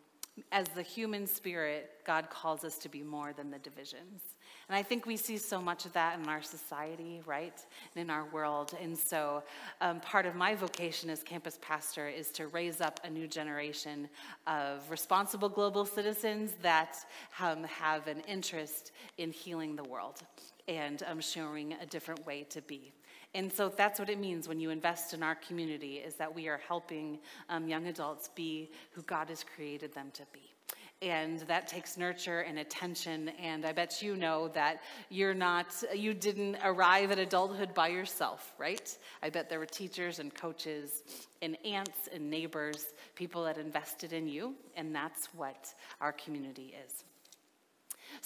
as 0.51 0.67
the 0.69 0.83
human 0.83 1.27
spirit, 1.27 1.91
God 2.05 2.29
calls 2.29 2.65
us 2.65 2.77
to 2.79 2.89
be 2.89 3.03
more 3.03 3.33
than 3.33 3.51
the 3.51 3.59
divisions. 3.59 4.23
And 4.69 4.77
I 4.77 4.83
think 4.83 5.07
we 5.07 5.17
see 5.17 5.37
so 5.37 5.61
much 5.61 5.85
of 5.85 5.93
that 5.93 6.19
in 6.19 6.29
our 6.29 6.43
society, 6.43 7.21
right? 7.27 7.55
And 7.95 8.03
in 8.03 8.11
our 8.11 8.25
world. 8.27 8.75
And 8.81 8.97
so 8.97 9.43
um, 9.81 10.01
part 10.01 10.27
of 10.27 10.35
my 10.35 10.55
vocation 10.55 11.11
as 11.11 11.23
campus 11.23 11.59
pastor 11.61 12.09
is 12.09 12.31
to 12.31 12.47
raise 12.49 12.81
up 12.81 12.99
a 13.05 13.11
new 13.11 13.29
generation 13.29 14.09
of 14.47 14.91
responsible 14.91 15.49
global 15.49 15.85
citizens 15.85 16.53
that 16.63 16.97
um, 17.41 17.65
have 17.65 18.07
an 18.07 18.21
interest 18.27 18.93
in 19.19 19.31
healing 19.31 19.77
the 19.77 19.85
world 19.85 20.23
and 20.67 21.03
um, 21.07 21.21
showing 21.21 21.75
a 21.75 21.87
different 21.87 22.25
way 22.27 22.45
to 22.51 22.63
be. 22.63 22.93
And 23.35 23.53
so 23.53 23.69
that's 23.69 23.99
what 23.99 24.09
it 24.09 24.19
means 24.19 24.47
when 24.47 24.61
you 24.61 24.71
invest 24.71 25.13
in 25.13 25.23
our 25.23 25.35
community 25.35 25.97
is 25.97 26.15
that 26.15 26.33
we 26.33 26.49
are 26.49 26.61
helping 26.69 27.19
um, 27.49 27.67
young 27.67 27.87
adults 27.89 28.31
be 28.35 28.71
who 28.93 29.03
God 29.03 29.29
has 29.29 29.45
created 29.57 29.93
them 29.93 30.11
to 30.15 30.23
be. 30.33 30.55
And 31.03 31.41
that 31.41 31.67
takes 31.67 31.99
nurture 31.99 32.41
and 32.41 32.61
attention. 32.61 33.31
And 33.41 33.67
I 33.67 33.73
bet 33.73 34.01
you 34.01 34.17
know 34.17 34.49
that 34.49 34.83
you're 35.11 35.35
not, 35.35 35.67
you 35.95 36.15
didn't 36.15 36.57
arrive 36.65 37.11
at 37.11 37.19
adulthood 37.19 37.75
by 37.75 37.89
yourself, 37.89 38.55
right? 38.57 38.97
I 39.23 39.31
bet 39.31 39.51
there 39.51 39.59
were 39.59 39.67
teachers 39.67 40.21
and 40.21 40.33
coaches 40.33 41.03
and 41.43 41.59
aunts 41.65 42.09
and 42.13 42.31
neighbors, 42.31 42.95
people 43.17 43.45
that 43.45 43.59
invested 43.59 44.13
in 44.13 44.29
you. 44.29 44.55
And 44.77 44.95
that's 44.95 45.27
what 45.35 45.75
our 46.01 46.13
community 46.13 46.75
is. 46.87 47.05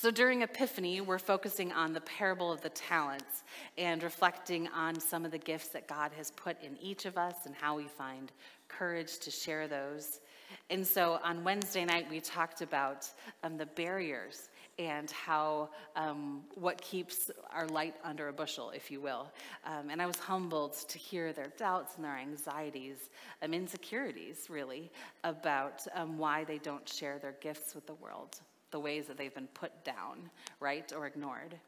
So 0.01 0.13
during 0.13 0.43
Epiphany, 0.43 1.01
we're 1.01 1.19
focusing 1.19 1.73
on 1.73 1.93
the 1.93 2.01
parable 2.03 2.53
of 2.53 2.61
the 2.61 2.69
talents 2.69 3.43
and 3.77 4.01
reflecting 4.01 4.69
on 4.69 5.01
some 5.01 5.25
of 5.25 5.33
the 5.33 5.39
gifts 5.39 5.71
that 5.71 5.89
God 5.89 6.13
has 6.17 6.31
put 6.31 6.57
in 6.63 6.77
each 6.81 7.05
of 7.05 7.19
us 7.19 7.35
and 7.47 7.55
how 7.57 7.77
we 7.77 7.89
find 7.89 8.31
courage 8.69 9.19
to 9.19 9.33
share 9.33 9.67
those. 9.67 10.21
And 10.71 10.87
so 10.87 11.19
on 11.25 11.43
Wednesday 11.43 11.85
night, 11.85 12.07
we 12.09 12.21
talked 12.21 12.61
about 12.61 13.11
um, 13.43 13.57
the 13.57 13.67
barriers 13.67 14.51
and 14.79 15.11
how 15.11 15.71
um, 15.97 16.45
what 16.55 16.81
keeps 16.81 17.33
our 17.53 17.67
light 17.67 17.97
under 18.05 18.29
a 18.29 18.33
bushel, 18.33 18.71
if 18.71 18.93
you 18.93 19.01
will. 19.01 19.33
Um, 19.65 19.91
and 19.91 20.01
I 20.01 20.07
was 20.07 20.19
humbled 20.19 20.75
to 20.75 20.97
hear 20.97 21.33
their 21.33 21.53
doubts 21.59 21.97
and 21.97 22.05
their 22.05 22.17
anxieties, 22.17 23.11
um, 23.43 23.53
insecurities, 23.53 24.47
really, 24.49 24.93
about 25.25 25.85
um, 25.93 26.19
why 26.19 26.45
they 26.45 26.59
don't 26.59 26.89
share 26.89 27.19
their 27.19 27.35
gifts 27.41 27.75
with 27.75 27.89
the 27.89 27.95
world 27.95 28.39
the 28.71 28.81
ways 28.81 29.07
that 29.07 29.17
they've 29.17 29.35
been 29.35 29.49
put 29.49 29.85
down, 29.85 30.31
right, 30.61 30.93
or 30.97 31.07
ignored. 31.07 31.59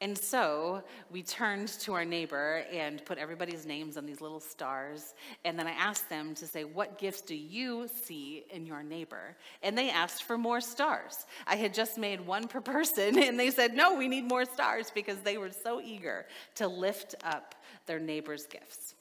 And 0.00 0.16
so 0.16 0.84
we 1.10 1.24
turned 1.24 1.66
to 1.80 1.92
our 1.94 2.04
neighbor 2.04 2.62
and 2.72 3.04
put 3.04 3.18
everybody's 3.18 3.66
names 3.66 3.96
on 3.96 4.06
these 4.06 4.20
little 4.20 4.38
stars. 4.38 5.14
And 5.44 5.58
then 5.58 5.66
I 5.66 5.72
asked 5.72 6.08
them 6.08 6.36
to 6.36 6.46
say, 6.46 6.62
What 6.62 6.98
gifts 6.98 7.20
do 7.20 7.34
you 7.34 7.88
see 8.04 8.44
in 8.50 8.64
your 8.64 8.84
neighbor? 8.84 9.36
And 9.60 9.76
they 9.76 9.90
asked 9.90 10.22
for 10.22 10.38
more 10.38 10.60
stars. 10.60 11.26
I 11.48 11.56
had 11.56 11.74
just 11.74 11.98
made 11.98 12.20
one 12.20 12.46
per 12.46 12.60
person, 12.60 13.20
and 13.20 13.38
they 13.38 13.50
said, 13.50 13.74
No, 13.74 13.94
we 13.94 14.06
need 14.06 14.24
more 14.24 14.44
stars 14.44 14.92
because 14.94 15.18
they 15.20 15.36
were 15.36 15.50
so 15.50 15.80
eager 15.80 16.26
to 16.56 16.68
lift 16.68 17.16
up 17.24 17.56
their 17.86 17.98
neighbor's 17.98 18.46
gifts. 18.46 18.94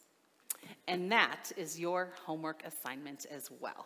And 0.88 1.12
that 1.12 1.52
is 1.58 1.80
your 1.80 2.10
homework 2.26 2.64
assignment 2.66 3.28
as 3.30 3.52
well 3.60 3.86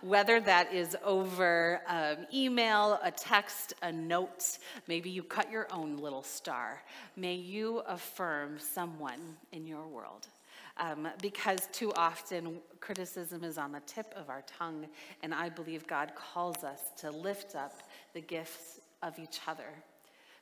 whether 0.00 0.40
that 0.40 0.72
is 0.72 0.96
over 1.04 1.80
um, 1.86 2.26
email, 2.32 2.98
a 3.02 3.10
text, 3.10 3.74
a 3.82 3.92
note, 3.92 4.58
maybe 4.86 5.10
you 5.10 5.22
cut 5.22 5.50
your 5.50 5.66
own 5.72 5.96
little 5.96 6.22
star. 6.22 6.82
May 7.16 7.34
you 7.34 7.78
affirm 7.86 8.58
someone 8.58 9.36
in 9.52 9.66
your 9.66 9.86
world. 9.86 10.28
Um, 10.76 11.08
because 11.22 11.68
too 11.72 11.92
often 11.92 12.58
criticism 12.80 13.44
is 13.44 13.58
on 13.58 13.70
the 13.70 13.80
tip 13.86 14.12
of 14.16 14.28
our 14.28 14.42
tongue, 14.58 14.86
and 15.22 15.32
I 15.32 15.48
believe 15.48 15.86
God 15.86 16.12
calls 16.16 16.64
us 16.64 16.80
to 16.98 17.10
lift 17.10 17.54
up 17.54 17.82
the 18.12 18.20
gifts 18.20 18.80
of 19.02 19.18
each 19.18 19.40
other 19.46 19.68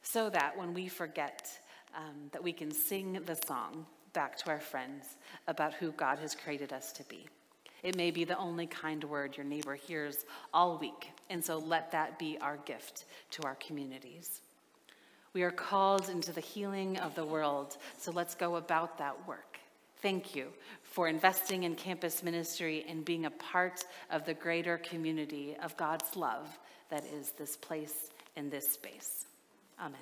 so 0.03 0.31
that 0.31 0.57
when 0.57 0.75
we 0.75 0.89
forget, 0.89 1.51
um, 1.95 2.31
that 2.33 2.43
we 2.43 2.53
can 2.53 2.73
sing 2.73 3.21
the 3.25 3.39
song 3.47 3.87
back 4.13 4.37
to 4.39 4.51
our 4.51 4.61
friends 4.61 5.17
about 5.49 5.75
who 5.75 5.93
God 5.93 6.19
has 6.19 6.35
created 6.35 6.73
us 6.73 6.93
to 6.93 7.05
be. 7.05 7.27
It 7.83 7.97
may 7.97 8.11
be 8.11 8.25
the 8.25 8.39
only 8.39 8.67
kind 8.67 9.03
word 9.05 9.37
your 9.37 9.47
neighbor 9.47 9.75
hears 9.75 10.25
all 10.55 10.79
week, 10.79 11.11
and 11.31 11.45
so 11.45 11.59
let 11.59 11.91
that 11.93 12.19
be 12.19 12.39
our 12.41 12.59
gift 12.59 13.07
to 13.33 13.43
our 13.43 13.57
communities. 13.57 14.41
We 15.33 15.43
are 15.43 15.51
called 15.51 16.09
into 16.09 16.33
the 16.33 16.41
healing 16.41 16.99
of 16.99 17.15
the 17.15 17.25
world, 17.25 17.79
so 17.99 18.13
let's 18.13 18.35
go 18.35 18.57
about 18.57 18.99
that 18.99 19.27
work. 19.27 19.59
Thank 20.01 20.37
you 20.37 20.49
for 20.83 21.09
investing 21.09 21.63
in 21.63 21.75
campus 21.75 22.23
ministry 22.23 22.85
and 22.89 23.05
being 23.05 23.27
a 23.27 23.31
part 23.31 23.85
of 24.11 24.27
the 24.27 24.35
greater 24.35 24.79
community 24.79 25.57
of 25.63 25.77
God's 25.77 26.17
love 26.17 26.59
that 26.91 27.05
is 27.05 27.31
this 27.31 27.57
place 27.57 28.11
and 28.37 28.51
this 28.51 28.71
space. 28.71 29.27
Amen. 29.81 30.01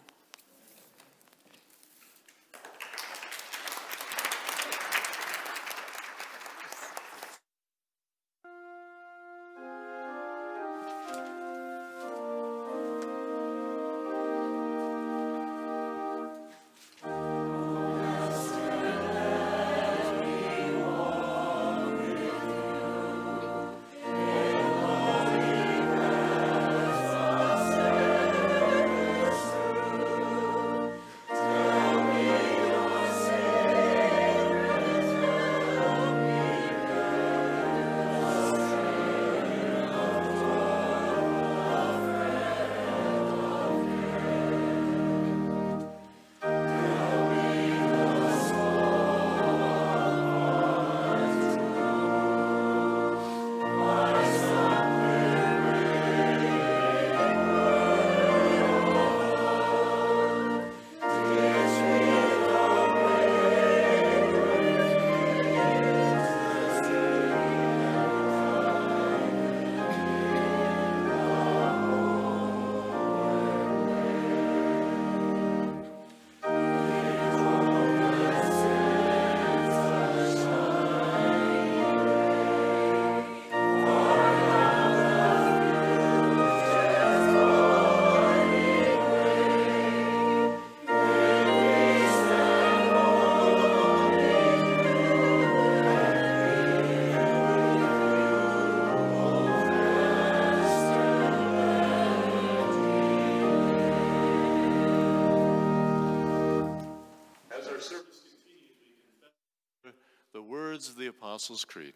Apostles' 111.41 111.64
Creed. 111.64 111.95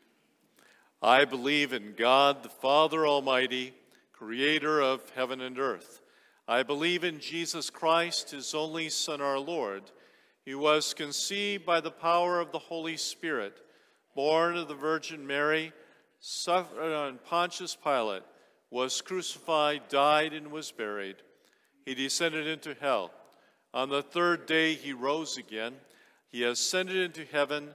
I 1.02 1.26
believe 1.26 1.74
in 1.74 1.92
God, 1.98 2.42
the 2.42 2.48
Father 2.48 3.06
Almighty, 3.06 3.74
creator 4.10 4.80
of 4.80 5.02
heaven 5.10 5.42
and 5.42 5.58
earth. 5.58 6.00
I 6.48 6.62
believe 6.62 7.04
in 7.04 7.20
Jesus 7.20 7.68
Christ, 7.68 8.30
his 8.30 8.54
only 8.54 8.88
Son, 8.88 9.20
our 9.20 9.38
Lord. 9.38 9.82
He 10.46 10.54
was 10.54 10.94
conceived 10.94 11.66
by 11.66 11.82
the 11.82 11.90
power 11.90 12.40
of 12.40 12.52
the 12.52 12.58
Holy 12.58 12.96
Spirit, 12.96 13.58
born 14.14 14.56
of 14.56 14.66
the 14.66 14.74
Virgin 14.74 15.26
Mary, 15.26 15.74
suffered 16.20 16.94
on 16.94 17.18
Pontius 17.28 17.76
Pilate, 17.76 18.22
was 18.70 19.02
crucified, 19.02 19.82
died, 19.90 20.32
and 20.32 20.50
was 20.50 20.72
buried. 20.72 21.16
He 21.84 21.94
descended 21.94 22.46
into 22.46 22.74
hell. 22.80 23.10
On 23.74 23.90
the 23.90 24.02
third 24.02 24.46
day 24.46 24.72
he 24.72 24.94
rose 24.94 25.36
again. 25.36 25.74
He 26.30 26.44
ascended 26.44 26.96
into 26.96 27.30
heaven 27.30 27.74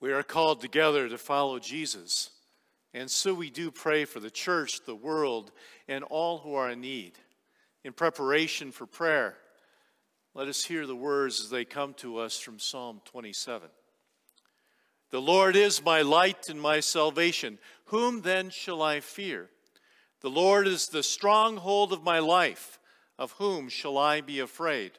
We 0.00 0.12
are 0.12 0.22
called 0.22 0.60
together 0.60 1.08
to 1.08 1.18
follow 1.18 1.58
Jesus. 1.58 2.30
And 2.94 3.10
so 3.10 3.34
we 3.34 3.50
do 3.50 3.70
pray 3.70 4.04
for 4.04 4.20
the 4.20 4.30
church, 4.30 4.84
the 4.84 4.94
world, 4.94 5.50
and 5.88 6.04
all 6.04 6.38
who 6.38 6.54
are 6.54 6.70
in 6.70 6.80
need. 6.80 7.12
In 7.84 7.92
preparation 7.92 8.70
for 8.72 8.86
prayer, 8.86 9.36
let 10.34 10.48
us 10.48 10.64
hear 10.64 10.86
the 10.86 10.96
words 10.96 11.40
as 11.40 11.50
they 11.50 11.64
come 11.64 11.94
to 11.94 12.18
us 12.18 12.38
from 12.38 12.58
Psalm 12.58 13.00
27. 13.04 13.68
The 15.10 15.20
Lord 15.20 15.56
is 15.56 15.84
my 15.84 16.02
light 16.02 16.48
and 16.48 16.60
my 16.60 16.80
salvation. 16.80 17.58
Whom 17.86 18.22
then 18.22 18.50
shall 18.50 18.82
I 18.82 19.00
fear? 19.00 19.48
The 20.20 20.30
Lord 20.30 20.66
is 20.66 20.88
the 20.88 21.02
stronghold 21.02 21.92
of 21.92 22.04
my 22.04 22.18
life. 22.18 22.78
Of 23.18 23.32
whom 23.32 23.68
shall 23.68 23.98
I 23.98 24.20
be 24.20 24.38
afraid? 24.38 24.92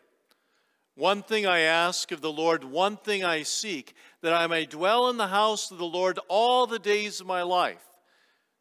One 0.99 1.23
thing 1.23 1.45
I 1.45 1.61
ask 1.61 2.11
of 2.11 2.19
the 2.19 2.29
Lord, 2.29 2.65
one 2.65 2.97
thing 2.97 3.23
I 3.23 3.43
seek, 3.43 3.95
that 4.21 4.33
I 4.33 4.47
may 4.47 4.65
dwell 4.65 5.09
in 5.09 5.15
the 5.15 5.27
house 5.27 5.71
of 5.71 5.77
the 5.77 5.85
Lord 5.85 6.19
all 6.27 6.67
the 6.67 6.77
days 6.77 7.21
of 7.21 7.25
my 7.25 7.41
life, 7.41 7.85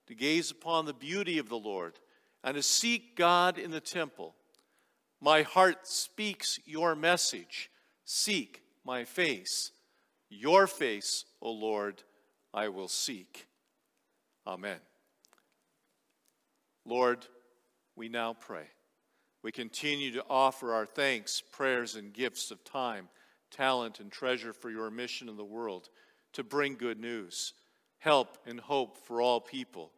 to 0.07 0.14
gaze 0.14 0.53
upon 0.53 0.86
the 0.86 0.95
beauty 0.95 1.39
of 1.39 1.49
the 1.49 1.59
Lord, 1.59 1.99
and 2.45 2.55
to 2.55 2.62
seek 2.62 3.16
God 3.16 3.59
in 3.59 3.72
the 3.72 3.80
temple. 3.80 4.36
My 5.20 5.43
heart 5.43 5.89
speaks 5.89 6.61
your 6.64 6.95
message. 6.95 7.72
Seek 8.05 8.62
my 8.84 9.03
face. 9.03 9.72
Your 10.30 10.68
face, 10.68 11.24
O 11.43 11.51
Lord, 11.51 12.05
I 12.55 12.68
will 12.68 12.86
seek. 12.86 13.49
Amen. 14.47 14.78
Lord, 16.84 17.26
we 17.97 18.09
now 18.09 18.34
pray. 18.34 18.68
We 19.49 19.53
continue 19.53 20.12
to 20.12 20.24
offer 20.28 20.74
our 20.74 20.84
thanks, 20.84 21.40
prayers, 21.40 21.94
and 21.94 22.12
gifts 22.12 22.51
of 22.51 22.62
time, 22.64 23.09
talent, 23.51 23.99
and 23.99 24.12
treasure 24.12 24.53
for 24.53 24.68
your 24.68 24.90
mission 24.90 25.26
in 25.26 25.38
the 25.38 25.42
world 25.42 25.88
to 26.34 26.44
bring 26.44 26.74
good 26.74 27.01
news, 27.01 27.55
help, 27.96 28.36
and 28.44 28.61
hope 28.61 28.99
for 29.07 29.22
all 29.22 29.40
people. 29.40 29.90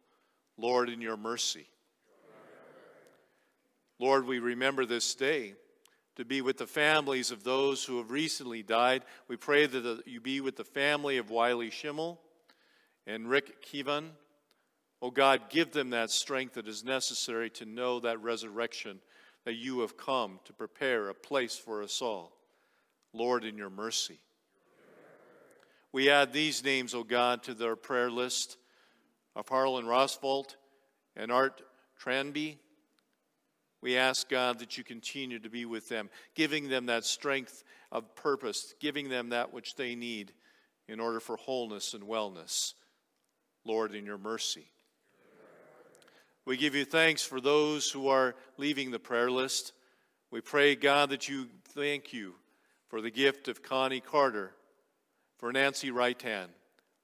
Lord, 0.55 0.87
in 0.89 1.01
your 1.01 1.17
mercy. 1.17 1.67
Lord, 3.99 4.25
we 4.25 4.39
remember 4.39 4.85
this 4.85 5.13
day 5.15 5.55
to 6.15 6.23
be 6.23 6.39
with 6.39 6.57
the 6.57 6.65
families 6.65 7.29
of 7.29 7.43
those 7.43 7.83
who 7.83 7.97
have 7.97 8.09
recently 8.09 8.63
died. 8.63 9.03
We 9.27 9.35
pray 9.35 9.65
that 9.65 10.03
you 10.05 10.21
be 10.21 10.39
with 10.39 10.55
the 10.55 10.63
family 10.63 11.17
of 11.17 11.29
Wiley 11.29 11.71
Schimmel 11.71 12.21
and 13.05 13.29
Rick 13.29 13.65
Kivan. 13.65 14.11
Oh 15.01 15.11
God, 15.11 15.49
give 15.49 15.73
them 15.73 15.89
that 15.89 16.09
strength 16.09 16.53
that 16.53 16.69
is 16.69 16.85
necessary 16.85 17.49
to 17.49 17.65
know 17.65 17.99
that 17.99 18.21
resurrection 18.23 19.01
that 19.45 19.55
you 19.55 19.81
have 19.81 19.97
come 19.97 20.39
to 20.45 20.53
prepare 20.53 21.09
a 21.09 21.13
place 21.13 21.57
for 21.57 21.81
us 21.81 22.01
all. 22.01 22.31
Lord, 23.13 23.43
in 23.43 23.57
your 23.57 23.69
mercy. 23.69 24.19
We 25.91 26.09
add 26.09 26.31
these 26.31 26.63
names, 26.63 26.93
O 26.93 26.99
oh 26.99 27.03
God, 27.03 27.43
to 27.43 27.53
their 27.53 27.75
prayer 27.75 28.09
list 28.09 28.57
of 29.35 29.49
Harlan 29.49 29.85
Rosvolt 29.85 30.55
and 31.15 31.31
Art 31.31 31.61
Tranby. 31.99 32.59
We 33.81 33.97
ask, 33.97 34.29
God, 34.29 34.59
that 34.59 34.77
you 34.77 34.83
continue 34.83 35.39
to 35.39 35.49
be 35.49 35.65
with 35.65 35.89
them, 35.89 36.09
giving 36.35 36.69
them 36.69 36.85
that 36.85 37.03
strength 37.03 37.63
of 37.91 38.15
purpose, 38.15 38.73
giving 38.79 39.09
them 39.09 39.29
that 39.29 39.53
which 39.53 39.75
they 39.75 39.95
need 39.95 40.31
in 40.87 40.99
order 40.99 41.19
for 41.19 41.35
wholeness 41.35 41.93
and 41.93 42.03
wellness. 42.03 42.73
Lord, 43.65 43.93
in 43.93 44.05
your 44.05 44.17
mercy. 44.17 44.67
We 46.45 46.57
give 46.57 46.73
you 46.73 46.85
thanks 46.85 47.23
for 47.23 47.39
those 47.39 47.91
who 47.91 48.07
are 48.07 48.35
leaving 48.57 48.91
the 48.91 48.99
prayer 48.99 49.29
list. 49.29 49.73
We 50.31 50.41
pray, 50.41 50.75
God, 50.75 51.09
that 51.11 51.29
you 51.29 51.47
thank 51.75 52.13
you 52.13 52.33
for 52.87 53.01
the 53.01 53.11
gift 53.11 53.47
of 53.47 53.61
Connie 53.61 54.01
Carter, 54.01 54.53
for 55.37 55.51
Nancy 55.51 55.91
Rightan, 55.91 56.47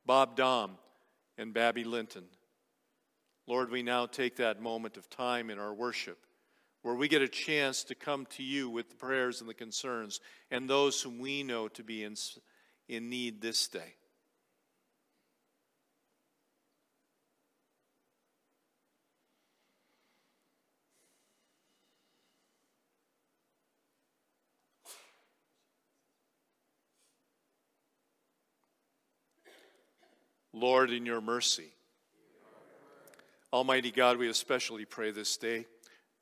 Bob 0.06 0.36
Dom, 0.36 0.78
and 1.38 1.54
Babby 1.54 1.84
Linton. 1.84 2.26
Lord, 3.46 3.70
we 3.70 3.84
now 3.84 4.08
take 4.08 4.38
that 4.38 4.62
moment 4.62 4.98
of 4.98 5.10
time 5.10 5.50
in 5.50 5.60
our 5.60 5.74
worship 5.74 6.18
where 6.88 6.96
we 6.96 7.08
get 7.08 7.22
a 7.22 7.28
chance 7.28 7.84
to 7.84 7.96
come 7.96 8.26
to 8.28 8.44
you 8.44 8.70
with 8.70 8.90
the 8.90 8.96
prayers 8.96 9.42
and 9.42 9.50
the 9.50 9.54
concerns 9.54 10.22
and 10.50 10.70
those 10.70 11.02
whom 11.02 11.20
we 11.20 11.44
know 11.44 11.68
to 11.68 11.84
be 11.84 12.04
in, 12.04 12.16
in 12.88 13.10
need 13.10 13.42
this 13.42 13.68
day. 13.68 13.97
Lord, 30.60 30.90
in 30.90 31.06
your 31.06 31.22
mercy. 31.22 31.72
Almighty 33.54 33.92
God, 33.92 34.18
we 34.18 34.28
especially 34.28 34.86
pray 34.86 35.12
this 35.12 35.38
day 35.38 35.68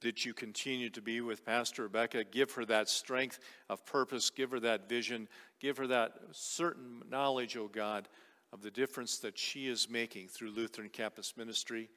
that 0.02 0.26
you 0.26 0.34
continue 0.34 0.90
to 0.90 1.02
be 1.02 1.22
with 1.22 1.46
Pastor 1.46 1.84
Rebecca. 1.84 2.26
Give 2.26 2.52
her 2.52 2.66
that 2.66 2.90
strength 2.90 3.40
of 3.70 3.86
purpose, 3.86 4.30
give 4.30 4.52
her 4.52 4.60
that 4.60 4.90
vision, 4.90 5.30
give 5.62 5.78
her 5.78 5.88
that 5.88 6.12
certain 6.32 7.02
knowledge, 7.10 7.56
O 7.56 7.62
oh 7.62 7.68
God, 7.68 8.10
of 8.52 8.62
the 8.62 8.70
difference 8.70 9.20
that 9.20 9.38
she 9.38 9.68
is 9.68 9.90
making 9.90 10.28
through 10.28 10.52
Lutheran 10.52 10.90
Campus 10.90 11.34
Ministry. 11.38 11.90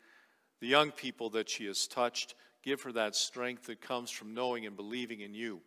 The 0.60 0.68
young 0.68 0.92
people 0.92 1.30
that 1.30 1.50
she 1.50 1.66
has 1.66 1.88
touched, 1.88 2.36
give 2.62 2.82
her 2.82 2.92
that 2.92 3.16
strength 3.16 3.66
that 3.66 3.80
comes 3.80 4.10
from 4.10 4.32
knowing 4.32 4.64
and 4.64 4.76
believing 4.76 5.20
in 5.20 5.34
you. 5.34 5.60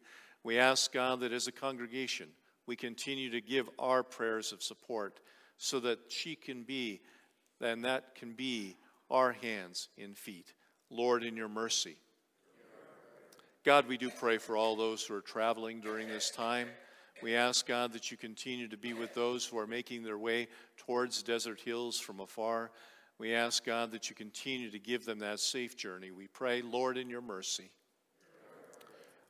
We 0.43 0.57
ask 0.57 0.93
God 0.93 1.19
that 1.19 1.34
as 1.34 1.47
a 1.47 1.51
congregation, 1.51 2.30
we 2.65 2.78
continue 2.78 3.30
to 3.32 3.41
give 3.41 3.69
our 3.78 4.03
prayers 4.03 4.53
of 4.53 4.63
support 4.63 5.19
so 5.62 5.80
that 5.80 5.99
she 6.07 6.36
can 6.36 6.64
be, 6.64 6.99
and 7.62 7.86
that 7.86 8.16
can 8.16 8.34
be 8.34 8.76
our 9.12 9.32
hands 9.32 9.89
and 9.95 10.18
feet. 10.18 10.53
Lord, 10.89 11.24
in 11.24 11.38
your 11.38 11.47
mercy. 11.47 11.97
God, 13.64 13.88
we 13.88 13.97
do 13.97 14.09
pray 14.09 14.39
for 14.39 14.57
all 14.57 14.76
those 14.76 15.03
who 15.03 15.14
are 15.14 15.22
traveling 15.22 15.80
during 15.80 16.07
this 16.07 16.32
time. 16.32 16.68
We 17.22 17.36
ask, 17.36 17.68
God, 17.68 17.93
that 17.93 18.09
you 18.09 18.18
continue 18.18 18.70
to 18.70 18.78
be 18.78 18.93
with 18.95 19.14
those 19.14 19.45
who 19.45 19.59
are 19.59 19.68
making 19.68 20.01
their 20.01 20.18
way 20.18 20.47
towards 20.78 21.22
desert 21.22 21.59
hills 21.59 21.99
from 21.99 22.20
afar. 22.20 22.72
We 23.20 23.36
ask, 23.36 23.64
God, 23.64 23.91
that 23.91 24.09
you 24.09 24.16
continue 24.16 24.72
to 24.72 24.80
give 24.80 25.05
them 25.05 25.20
that 25.20 25.39
safe 25.39 25.78
journey. 25.78 26.09
We 26.09 26.26
pray, 26.26 26.64
Lord, 26.64 26.97
in 26.97 27.07
your 27.07 27.22
mercy. 27.22 27.70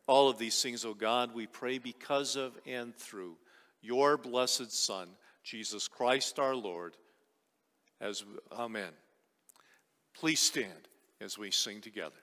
All 0.08 0.30
of 0.30 0.38
these 0.38 0.62
things, 0.62 0.86
O 0.86 0.92
oh 0.92 0.94
God, 0.94 1.36
we 1.36 1.46
pray 1.46 1.78
because 1.78 2.38
of 2.38 2.58
and 2.66 2.96
through 2.96 3.36
your 3.82 4.16
blessed 4.18 4.72
Son, 4.72 5.10
Jesus 5.44 5.88
Christ 5.88 6.40
our 6.40 6.56
Lord. 6.56 6.98
As 8.00 8.24
Amen. 8.52 8.92
Please 10.14 10.40
stand 10.40 10.88
as 11.20 11.38
we 11.38 11.52
sing 11.52 11.82
together. 11.82 12.16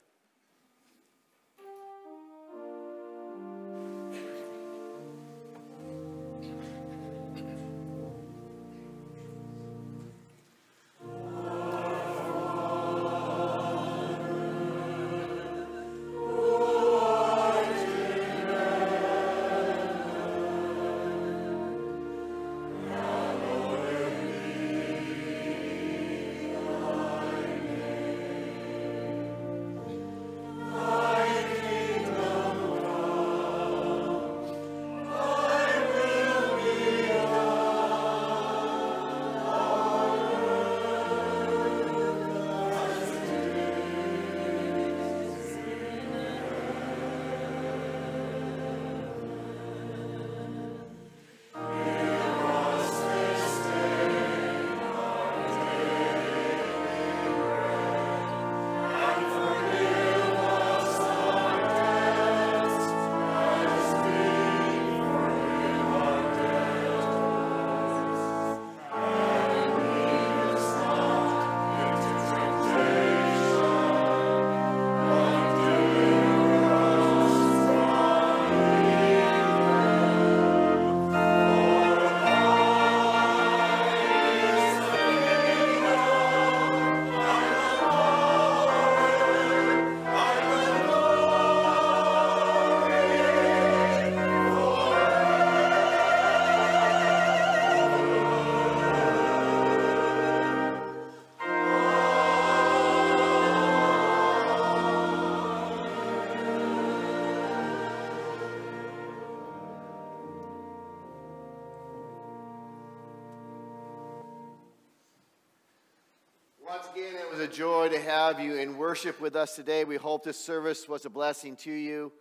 Joy 117.49 117.89
to 117.89 118.01
have 118.01 118.41
you 118.41 118.57
in 118.57 118.77
worship 118.77 119.21
with 119.21 119.35
us 119.35 119.57
today. 119.57 119.85
We 119.85 119.97
hope 119.97 120.25
this 120.25 120.39
service 120.39 120.89
was 120.89 121.07
a 121.07 121.11
blessing 121.11 121.57
to 121.57 121.73
you. 121.73 122.13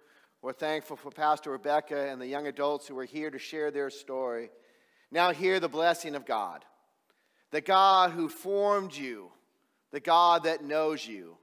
We're 0.41 0.53
thankful 0.53 0.95
for 0.95 1.11
Pastor 1.11 1.51
Rebecca 1.51 2.09
and 2.09 2.21
the 2.21 2.27
young 2.27 2.47
adults 2.47 2.87
who 2.87 2.97
are 2.97 3.05
here 3.05 3.29
to 3.29 3.37
share 3.37 3.69
their 3.69 3.89
story. 3.89 4.49
Now, 5.11 5.31
hear 5.31 5.59
the 5.59 5.67
blessing 5.67 6.15
of 6.15 6.25
God 6.25 6.63
the 7.51 7.61
God 7.61 8.11
who 8.11 8.27
formed 8.27 8.93
you, 8.93 9.31
the 9.91 10.01
God 10.01 10.43
that 10.43 10.63
knows 10.63 11.05
you, 11.05 11.37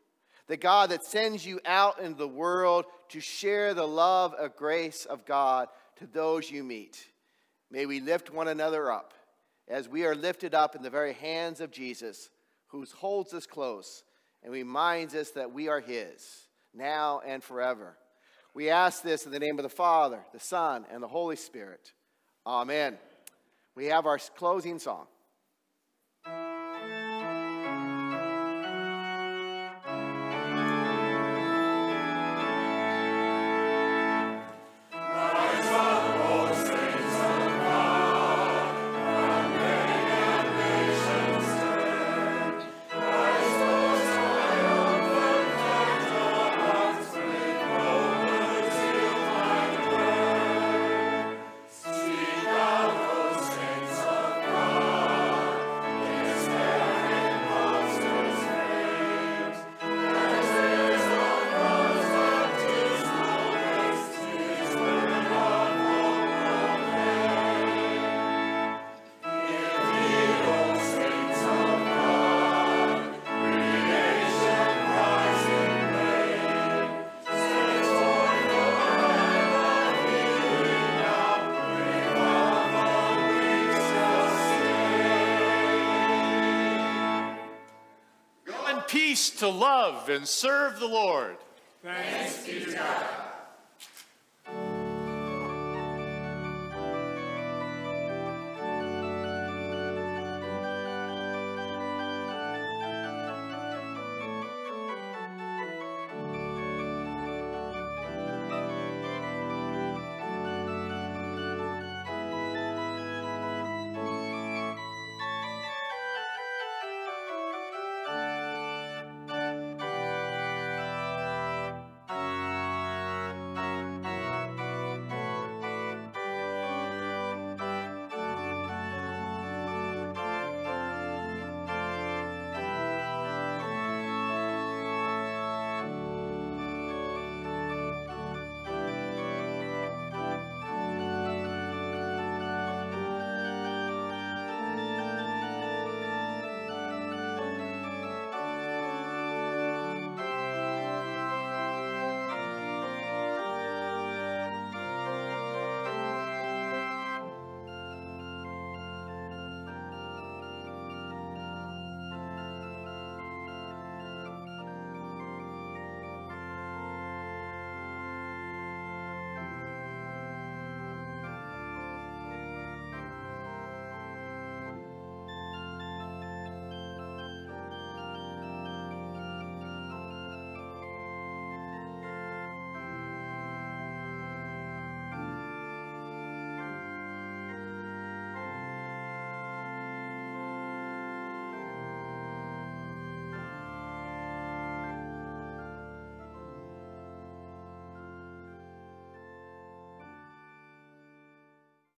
the 0.48 0.56
God 0.56 0.90
that 0.90 1.04
sends 1.04 1.46
you 1.46 1.60
out 1.64 1.98
into 1.98 2.18
the 2.18 2.28
world 2.28 2.84
to 3.08 3.20
share 3.20 3.72
the 3.72 3.86
love 3.86 4.34
and 4.38 4.50
grace 4.56 5.06
of 5.06 5.24
God 5.24 5.68
to 5.96 6.06
those 6.06 6.50
you 6.50 6.62
meet. 6.62 7.06
May 7.70 7.86
we 7.86 8.00
lift 8.00 8.30
one 8.30 8.48
another 8.48 8.90
up 8.90 9.14
as 9.66 9.88
we 9.88 10.04
are 10.04 10.14
lifted 10.14 10.54
up 10.54 10.76
in 10.76 10.82
the 10.82 10.90
very 10.90 11.14
hands 11.14 11.60
of 11.60 11.70
Jesus, 11.70 12.28
who 12.74 12.84
holds 12.96 13.32
us 13.32 13.46
close 13.46 14.02
and 14.42 14.52
reminds 14.52 15.14
us 15.14 15.30
that 15.30 15.52
we 15.52 15.68
are 15.68 15.80
His 15.80 16.46
now 16.74 17.20
and 17.24 17.42
forever. 17.42 17.96
We 18.52 18.70
ask 18.70 19.02
this 19.02 19.26
in 19.26 19.32
the 19.32 19.38
name 19.38 19.58
of 19.58 19.62
the 19.62 19.68
Father, 19.68 20.20
the 20.32 20.40
Son, 20.40 20.84
and 20.90 21.02
the 21.02 21.08
Holy 21.08 21.36
Spirit. 21.36 21.92
Amen. 22.46 22.98
We 23.74 23.86
have 23.86 24.06
our 24.06 24.18
closing 24.36 24.78
song. 24.78 25.06
To 89.38 89.48
love 89.48 90.08
and 90.08 90.26
serve 90.26 90.78
the 90.80 90.86
Lord. 90.88 91.36
Thanks 91.82 92.46
be 92.46 92.64
to 92.64 92.72
God. 92.72 93.06